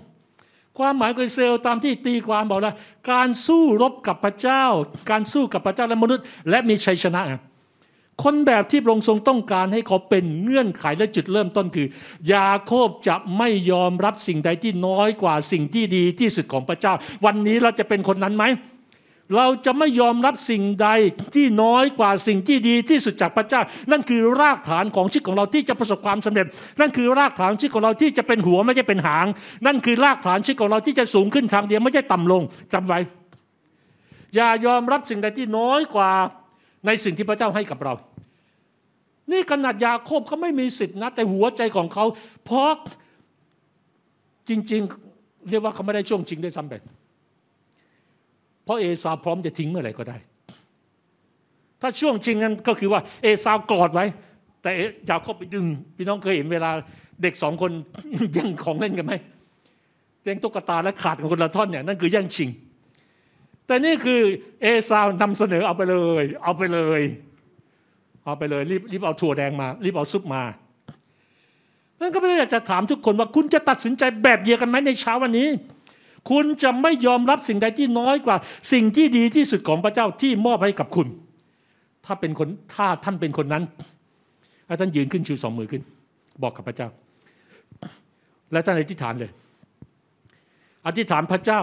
[0.77, 2.75] ความหมายของเซลตามที่ตีความบอกว่า
[3.11, 4.63] การสู้รบกับพระเจ้า
[5.09, 7.21] การสู้กับพระเจ้าและมนุษย์ และมีชัยชนะ
[8.23, 11.87] คนแบบที่พระองค์ทรงต้องการให้เขาเป็นเงื่อนไขและจุดเริ่มต้นคือ
[12.33, 16.93] ยาโคบจะไม่ยอมรับสิ่งใดที่น้อยกว่าสิ่งที่ดีที่สุดของพระเจ้า
[17.25, 18.43] วันนี้เราจะเป็นคนนั้นไหม
[19.35, 20.89] เราจะไม่ยอมรับสิ่งใด
[21.35, 23.61] ที่น้อยกว่าสิ่งที่ดีที่สุดจากพระเจ้า
[23.91, 26.45] นั่นคือรากฐานของชีวิตของเราที่จะประสบความสำเร็จ
[26.79, 29.27] นั่นคือรากฐานชีวิตของเราที่จะเป็นหัวไม่ใช่เป็นหาง
[29.65, 32.41] นั่นคือรากฐานชีวิตของเราที่จะสูงขึ้นทางเดียวไม่ใช่ต่ำลง
[32.73, 32.99] จำไว้
[34.35, 36.11] อย่ายอมรับสิ่งใดที่น้อยกว่า
[36.85, 37.93] ในสิ่งที่พระเจ้าให้กับเรา
[39.31, 42.05] นี่ขนาดยาโคบเขาไม่มีสิทธินะแต่หัวใจของเขา
[42.45, 42.71] เพราะ
[44.49, 44.81] จริง
[45.15, 46.73] ๆ เรียกว่าเขาไม่ได้ช่วงจริงด้วยซ้ำไป
[48.67, 50.17] เพราะเอซาวพร้อมจะทิ้งเมื่อไหร่ก็ได้
[51.81, 54.05] ถ้าช่วงจริงนั้นก็คือว่าเอซาวกอดไว้
[54.61, 54.71] แต่
[55.09, 55.65] ยาโคบไปดึง
[55.95, 56.71] พี่น้องเคยเห็นเวลา
[57.21, 57.71] เด็กสองคน
[58.37, 59.13] ยังของเล่นกันไหม
[60.23, 62.49] แย่งตุ๊กตาและขาดกันคนละท่อนเนี่ยนั่นคือแย่งชิง
[63.65, 64.21] แต่นี่คือ
[64.61, 67.01] เอซาวนำเสนอเอาไปเลย เอาไปเลย
[68.23, 70.43] เอาไปเลยรีบรีบเอาถั่วแดงมา รีบเอาซุปมา
[72.01, 75.47] นั่นก็ไม่ได้อยากจะถามทุกคนว่าคุณจะตัดสินใจแบบเดียวกันไหมในเช้าวันนี้
[76.29, 78.37] คุณจะไม่ยอมรับสิ่งใดที่น้อยกว่า
[78.73, 81.07] สิ่งที่ดีที่สุดของพระเจ้าที่มอบให้กับคุณ
[82.05, 83.63] ถ้าเป็นคนถ้าท่านเป็นคนนั้น
[84.67, 85.81] ให้ท่านยืนขึ้นชูสองมือขึ้น
[86.43, 86.89] บอกกับพระเจ้า
[88.51, 89.31] และท่านอธิษฐานเลย
[90.87, 91.61] อธิษฐานพระเจ้า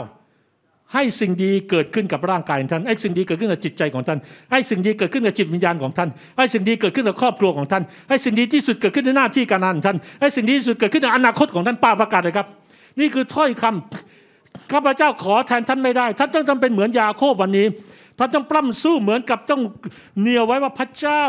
[0.95, 4.19] ให้สิ่งดีเกิดขึ้นกับร่างกายของท่านให้สิ่งดีเกิดขึ้นกับจิตใจของท่าน
[4.53, 6.09] ให้สิ่งดีเกิดขึ้นกับจิตวิญญาณของท่าน
[6.39, 12.47] ให้สิ่งดีเกิดขึ้นกับครอบครัวของท่านให้สิ่งดีที่สุดเกิดขึ้นในหน้าที่การงานของท่านให้สิ่งดีที่สุดเกิดขึ้นในอนาคตของท่านป้าประกาศเลยครับ
[13.01, 14.14] นี่คือถ้อยคำ
[14.73, 17.67] ข้าพเจ้าขอแทนท่านไม่ได้ ท่านต้องทำเป็นเหมือนยาโคบวันนี้
[18.19, 19.63] ท่านต้องปล้ำสู้เหมือนกับต้อง
[20.21, 21.23] เหนียวไว้ว่าพระเจ้า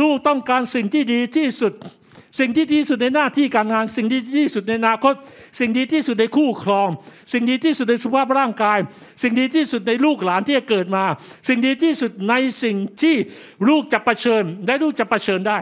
[0.00, 1.74] ลูกต้องการสิ่งที่ดีที่สุด
[2.38, 5.14] สิ่งที่ดีที่สุดในหน้าที่การงาน สิ่งที่ดีที่สุดในอนาคต
[5.58, 6.88] สิ่งดีที่สุดในคู่ครอง
[7.32, 8.78] สิ่งดีที่สุดในสุขภาพร่างกาย
[9.22, 11.04] สิ่งดีที่สุดในลูกหลานที่จะเกิดมา
[11.48, 13.16] สิ่งดีที่สุดในสิ่งที่
[13.68, 15.58] ลูกจะประชิญได้ลูกจะประชิญได้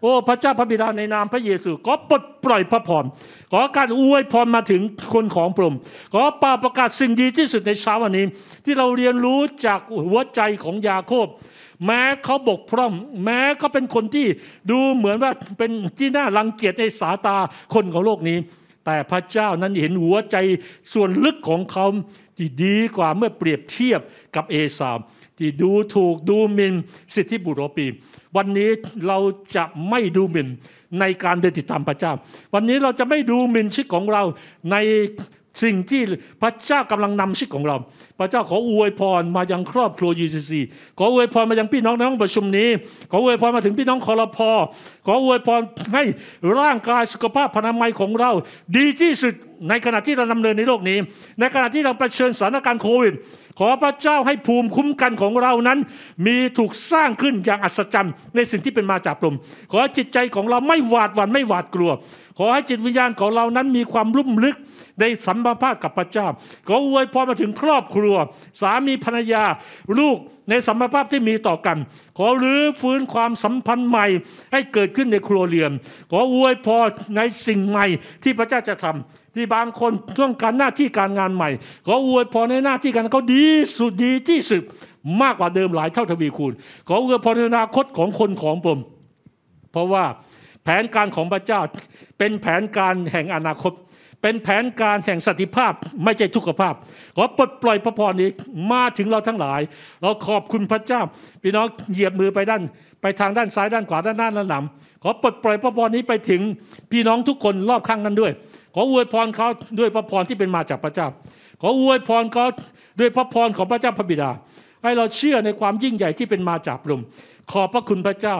[0.00, 3.04] โอ้พระเจ้าพระบิดาในนามพระเยซูก็ปลดปล่อยพระพร
[3.52, 4.82] ขอการอวยพรมาถึง
[5.14, 5.80] คนของพระองค์
[6.12, 8.26] ขอปาประกาศสิ่งดีที่สุดในเช้าวันนี้
[8.64, 11.26] ที่เราเรียนรู้จากหัวใจของยาโคบ
[11.86, 12.92] แม้เขาบกพร่อง
[13.24, 14.26] แม้เขาเป็นคนที่
[14.70, 17.36] ดูเหมือนว่าเป็นที่น่ารังเกียจในสาตา
[17.74, 18.38] คนของโลกนี้
[18.84, 20.36] แต่พระเจ้านั้นเห็นหัวใจ
[20.92, 21.86] ส่วนลึกของเขา
[22.36, 24.00] ที่ดีกว่าเมื่อเปรียบเทียบ
[24.36, 24.98] กับเอสาม
[25.38, 26.74] ที่ดูถูกดูหมิ่น
[27.14, 27.86] สิทธิบุตรปี
[28.36, 28.70] วันนี้
[29.06, 29.18] เรา
[29.56, 30.48] จะไม่ดูหมิ่น
[31.00, 32.12] ในการเดินติดตามพระเจ้า
[32.54, 34.22] วันนี้เราจะไม่ดูหมิ่นชีวิตของเรา
[34.70, 34.76] ใน
[35.64, 36.02] สิ่งที่
[36.42, 37.76] พระเจ้ากำลังนำชีวิตของเรา
[38.18, 40.60] พระเจ้าขออวยพรมายังครอบครัวยูซีซี
[40.98, 42.68] ขออวยพรมายังพี่น้องในห้องประชุมนี้
[43.10, 44.50] ขออวยพรมาถึงพี่น้องคอรพอ
[45.06, 45.60] ขออวยพร
[45.94, 46.02] ให้
[46.58, 48.30] ร่างกายสุขภาพพนามัยของเรา
[48.76, 49.34] ดีที่สุด
[49.68, 50.98] ในขณะที่เราดำเนินในโลกนี้
[51.40, 53.14] ในขณะที่เราเผชิญสถานการณ์โควิด
[53.58, 55.78] ขอพระเจ้าให้ภูมิคุ้มกันของเรานั้น
[56.26, 59.40] มีถูกสร้างขึ้นอย่างอัศจรรย์ ในสิ่งที่เป็นมาจากพระองค์
[59.70, 61.90] ขอจิตใจของเราไม่หวาดหวั่นไม่หวาดกลัว
[62.38, 64.56] ขอให้จิตวิญญาณของเรานั้นมีความลุ่มลึก
[65.00, 66.26] ในสัมพันธ์กับพระเจ้า
[66.68, 68.16] ขออวยพรมาถึงครอบครัว
[68.60, 69.42] สามีภรรยา
[69.98, 70.16] ลูก
[70.50, 71.76] ในสัมพันธ์ที่มีต่อกัน
[72.18, 74.06] ขอรื้อฟื้นความสัมพันธ์ใหม่
[74.52, 75.72] ให้เกิดขึ้นในครัวเรือน
[76.10, 76.86] ขออวยพร
[77.16, 77.86] ในสิ่งใหม่
[78.22, 81.50] ที่พระเจ้าจะทำที่บางคนต้องการหน้าที่การงานใหม่
[81.86, 83.44] ขออวยพรในหน้าที่การเขาดี
[83.76, 84.62] สุดดีที่สุด
[85.22, 86.52] มากกว่าเดิมหลายเท่าทวีคูณ
[86.88, 88.78] ขออวยพรในอนาคตของคนของผม
[89.72, 90.04] เพราะว่า
[90.70, 91.60] แผนการของพระเจ้า
[92.18, 93.72] เป็นแผนการแห่งอนาคต
[94.22, 95.72] เป็นแผนการแห่งสันติภาพ
[96.04, 96.74] ไม่ใช่ทุกขภาพ
[97.16, 98.28] ขอปลดปล่อยพระพรนี้
[98.72, 99.60] มาถึงเราทั้งหลาย
[100.02, 101.00] เราขอบคุณพระเจ้า
[101.42, 102.62] พี่น้องเหยียบมือไปด้าน
[103.02, 104.64] ไปทางด้านซ้ายด้านขวาด้านหน้าด้านหลัง
[105.02, 106.40] ขอปลดปล่อยพระพรนี้ไปถึง
[106.92, 108.32] พี่น้องทุกคนรอบข้างนั้นด้วย
[108.74, 109.48] ขออวยพรเขา
[109.78, 111.06] ด้วยพระพรที่เป็นมาจากพระเจ้า
[111.60, 112.46] ขออวยพรเขา
[113.00, 114.30] ด้วยพระพรของพระเจ้าพระบิดา
[114.82, 117.06] ให้เราเชื่อในความยิ่งใหญ่ที่เป็นมาจากพระองค์
[117.52, 118.36] ขอบพระคุณพระเจ้า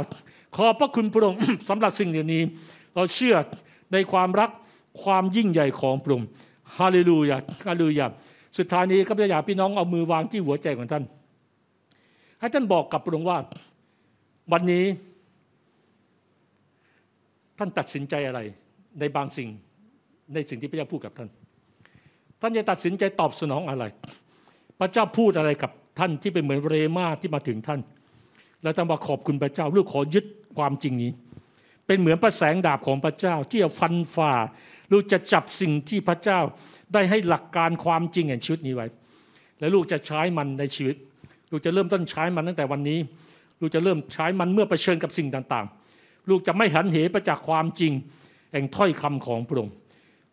[0.57, 2.43] ขอบพระคุณพระองค์สำหรับสิ่งเหล่านี้
[2.95, 3.37] เราเชื่อ
[3.93, 4.51] ในความรัก
[5.03, 6.29] ความยิ่งใหญ่ของพระองค์
[6.79, 7.37] ฮาเลลูยา
[7.67, 8.07] ฮาเลลูยา
[8.59, 11.05] สุดท้ายนี้ก็อยากพี่น้องเอามือวางที่หัวใจของท่าน
[12.41, 13.39] ให้ท่านบอกกับพระองค์ว่า
[14.53, 14.85] วันนี้
[17.59, 18.41] ท่านตัดสินใจอะไร
[19.01, 19.49] ในบางสิ่ง
[20.35, 21.29] ในสิ่งที่พระเจ้าพูดกับท่าน
[22.41, 23.85] ท่านจะตัดสินใจตอบสนองอะไร
[24.81, 27.81] พระเจ้าพูดอะไรกับท่านที่เป็นเหมือนเรมาที่มาถึงท่าน
[28.63, 30.25] แล้วท่านบอกขอบคุณพระเจ้าลูกขอยึด
[30.59, 31.13] ความจริงนี้
[31.87, 34.33] เป็นเหมือนประแสงดาบของพระเจ้า ที่จะฟันฝ่า
[34.93, 36.41] ลูกจะจับสิ่งที่พระเจ้า
[36.93, 38.87] ได้ให้หลักการความจริงแห่งชีวิตนี้ไว้
[39.59, 40.97] และลูกจะใช้มันในชีวิต
[41.51, 42.99] ลูกจะเริ่มต้นใช้มันตั้งแต่วันนี้
[43.61, 47.93] ลูกจะเริ่มใช้มันเมื่อเผชิญกับสิ่งต่างๆ ลูกจะไม่หันเหไปจากความจริง
[48.53, 49.75] แห่งถ้อยคำของพระองค์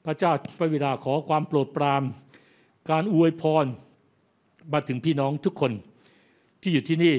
[0.06, 2.04] พระเจ้าพระบิดาขอความโปรดปราน
[2.90, 3.66] การอวยพร
[4.74, 5.72] มาถึงพี่น้องทุกคน
[6.62, 7.14] ที่อยู่ที่นี่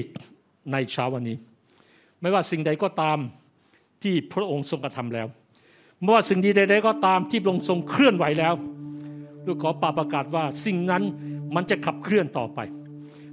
[0.71, 1.37] ในเช้าวันนี้
[2.21, 3.17] ไม่ว่าสิ่งใดก็ตาม
[4.03, 5.27] ที่พระองค์ทรงกระทำแล้ว
[6.01, 8.53] ไม่ว่าสิ่งดีใดๆก็ตามที่พระองค์ทรงเคลื่อนไหวแล้ว
[9.45, 11.03] ลูกขอปาประกาศว่าสิ่งนั้น
[11.55, 12.59] มันจะขับเคลื่อนต่อไป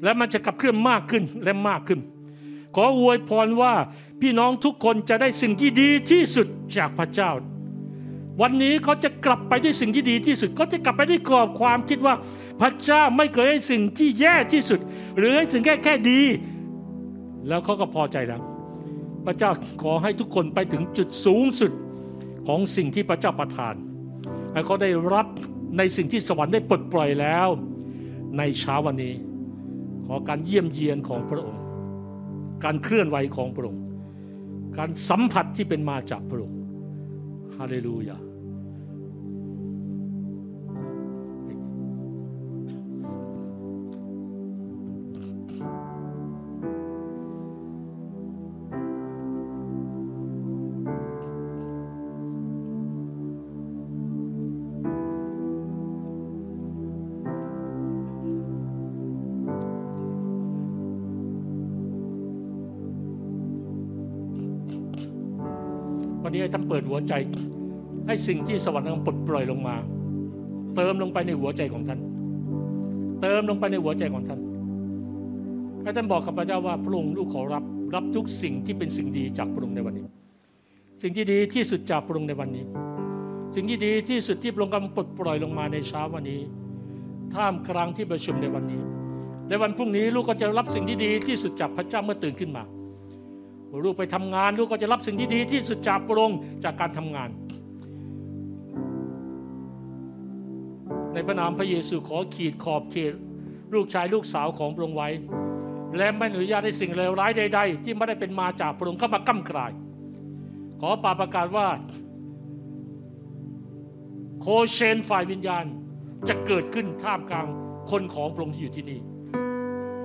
[0.03, 2.01] และมันจะขับเคลื่อนมากขึ้นและมากขึ้น
[2.77, 3.75] ขออวยพรว่า
[4.21, 7.31] พี่น้องทุกคนจะได้สิ่งที่ดีที่สุดจากพระเจ้า
[8.43, 12.15] วันนี้เขาจะกลับไปด้วยสิ่งที่ดีที่สุดเขาจะกลับไปด้วยกรอบความคิดว่า
[12.61, 14.81] พระเจ้าไม่เคยให้สิ่งที่แย่ที่สุด
[15.19, 16.21] หรือให้สิ่งแค่แค่ดี
[17.49, 18.41] แล้วเขาก็พอใจแล้ว
[19.27, 19.51] พระเจ้า
[19.83, 21.73] ขอให้ทุกคนไปถึงจุดสูงสุด
[22.47, 23.75] ของสิ่งที่พระเจ้าประทาน
[24.53, 25.27] ให้เขาได้รับ
[25.79, 27.49] ในสิ่งที่สวรรค์ได้ปลดปล่อยแล้ว
[28.39, 29.15] ในเช้าวันนี้
[30.07, 31.63] ขอการเยี่ยมเยียนของพระองค์
[32.65, 33.83] การเคลื่อนไหวของพระองค์
[34.79, 36.59] การสัมผัสที่เป็นมาจากพระองค์
[37.57, 38.17] ฮาเลลูยา
[67.09, 69.77] ให้ท่านเปิดหัวใจ ให้สิ่งที่สวรรค์กำลังปลดปล่อยลงมา
[70.77, 72.01] เติมลงไปในหัวใจของท่าน
[73.21, 74.41] เติมลงไปในหัวใจของท่าน
[75.83, 80.07] ให้ท่านบอกกับพระเจ้าว่าพระองค์ลูกขอรับรับทุกสิ่งที่เป็นสิ่งดีจากพระองค์ในวันนี้
[81.03, 82.65] สิ่งที่ดีที่สุดจากพระองค์ในวันนี้
[83.55, 86.41] สิ่งที่ดีที่สุดที่พระองค์กำลังปลดปล่อยลงมาในเช้าวันนี้
[87.35, 88.83] ท่ามกลางที่ประชุมในวันนี้
[89.49, 92.63] ในวันพรุ่งนี้ลูกก็จะรับสิ่งที่ดีที่สุดจากพระเจ้าเมื่อตื่นขึ้นมา
[93.85, 97.31] ลูกไปทำงานลูกก็จะรับสิ่งที่ดีที่สุดจากพระองค์จากการทำงาน
[101.13, 103.13] ในพระนามพระเยซูขอขีดขอบเขต
[103.75, 105.09] ลูกชายลูกสาวของพระองค์ไว้
[105.97, 109.73] และไม่อนุญาตให้สิ่งเลวร้ายใด ๆ ที่ไม่ได้เป็นมาจากพระองค์เข้ามาก้ำกลาย
[110.81, 111.69] ขอปาประกาศว่า
[114.41, 115.65] โคเชนฝ่ายวิญญาณ
[116.29, 117.47] จะเกิดขึ้นท่ามกลาง
[117.91, 119.01] คนของพระองค์ที่อยู่ที่นี่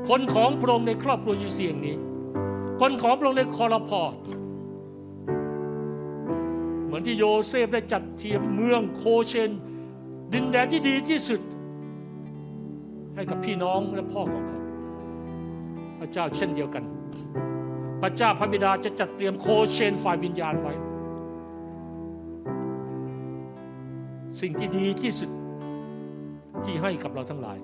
[0.10, 1.96] คนของพระองค์ในครอบครัวยูเซียงนี้
[2.80, 4.02] คนของพระองค์ในคอรพอ
[6.86, 9.52] เหมือนที่โยเซฟได้จัดเทียมเมืองโคเชน
[10.34, 11.42] ดินแดนที่ดีที่สุด
[13.16, 14.60] ให้กับพี่น้องและพ่อของเขา
[16.00, 16.84] พระเจ้าเช่นเดียวกัน
[18.02, 20.74] พระเจ้าพระบิดาจะจัดเตรียมโคเชนฝ่ายวิญญาณไว้
[24.42, 25.32] สิ่งที่ดีที่สุด
[26.66, 27.58] ที่ให้กับเราทั้งหลาย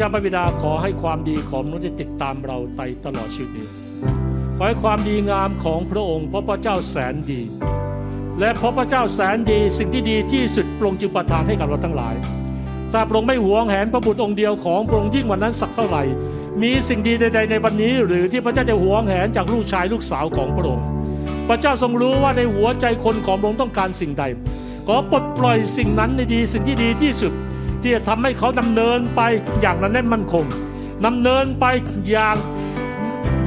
[0.00, 3.66] เจ้าพระบิดาขอให้ความดีของมนุษย์ติดตามเราไปตลอดชีวิตนี้
[4.56, 7.40] ขอให้ความดีงามของพระองค์พระพระเจ้าแสนดี
[8.40, 12.14] และพระพระเจ้าแสนดีสิ่งที่ดีที่สุดพระองค์จึงประทานให้กับเราทั้งหลาย
[12.92, 16.02] ถ้าพระองค์ไม่หวงแหนพระบุตรองค์เดียวของพระองค์ยิ่งกว่านั้นสักเท่าไหร่
[16.62, 20.84] มีสิ่งดีใด ๆ ในวันนี้ หรือที่พระเจ้าจะหวงแหนจากลูกชายลูกสาวของพระองค์
[21.48, 24.24] พระเจ้าทรงรู้ว่าในหัวใจคนของพระองค์ต้องการสิ่งใด
[24.86, 27.32] ขอปลดปล่อยสิ่งนั้นในดีสิ่งที่ดีที่สุด
[27.88, 29.20] ที่จะทำให้เขาดำเนินไป
[29.60, 30.44] อย่างนั้นแน่นมั่นคง
[31.06, 31.64] ดำเนินไป
[32.08, 32.36] อย่าง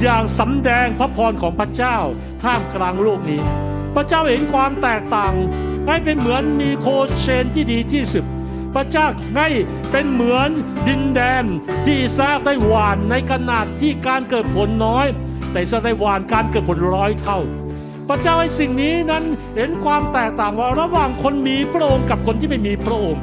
[0.02, 1.96] อย่างสำแดงพระพรของพระเจ้า
[2.42, 3.40] ท่ามกลางโลกนี้
[3.94, 5.34] พระเจ้าเห็นความแตกต่าง
[5.86, 6.86] ให้เป็นเหมือนมีโค
[7.20, 8.24] เชนที่ดีที่สุด
[8.74, 9.48] พระเจ้าให้
[9.90, 10.48] เป็นเหมือน
[10.88, 11.44] ดินแดน
[11.84, 15.06] ที่อิสราเอลได้หวานในขนาดที่การเกิดผลน้อย
[15.50, 17.38] แต่อิสราเอลได้หวานการเกิดผลร้อยเท่า
[18.08, 19.24] พระเจ้าให้สิ่งนี้นั้น
[19.56, 23.22] เห็นความแตกต่างว่าระหว่างคนมีพระองค์กับคนที่ไม่มีพระองค์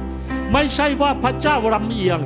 [0.53, 2.19] ไม่ใช่ว่าพระเจ้าลำเอียง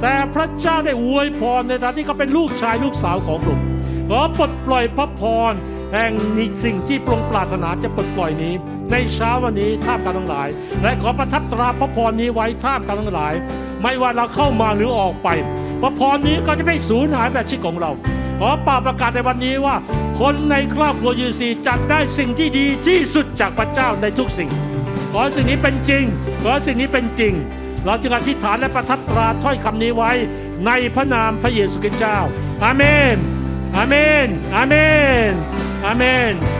[0.00, 3.66] แต่พระเจ้าได้อวยพรในฐานะที่เขาเป็นลูกชายลูกสาวของพระองค์
[4.08, 5.52] ขอปลดปล่อยพระพร
[5.92, 8.54] แห่งนี้สิ่งที่พระองค์ปรารถนาจะปลดปล่อยนี้
[8.90, 10.48] ในเช้าวันนี้ท่ามกลางทั้งหลาย
[10.82, 13.34] และขอประทับตราพระพรนี้ไว้ท่ามกลางทั้งหลาย
[13.82, 15.28] ไม่ว่าเราเข้ามาหรือออกไป
[15.80, 17.90] พระพรนี้ก็จะไม่สูญหายแบบชีวิตของเรา
[18.40, 19.76] ขอป่าประกาศในวันนี้ว่า
[20.20, 24.48] คนในครอบครัวยูซีจัดได้สิ่งที่ดีที่สุดจากพระเจ้าในทุกสิ่ง
[25.12, 26.04] ขอสิ่งนี้เป็นจริง
[26.42, 27.32] ขอสิ่งนี้เป็นจริง
[27.84, 30.12] เราจึงอธิษฐานและประทับตราถ้อยคำนี้ไว้
[30.66, 32.18] ในพระนามพระเยซูคริสต์เจ้า
[32.64, 32.82] อาเม
[33.14, 33.16] น
[33.76, 33.94] อาเม
[34.26, 34.74] น อาเม
[35.30, 35.32] น
[35.84, 36.59] อาเมน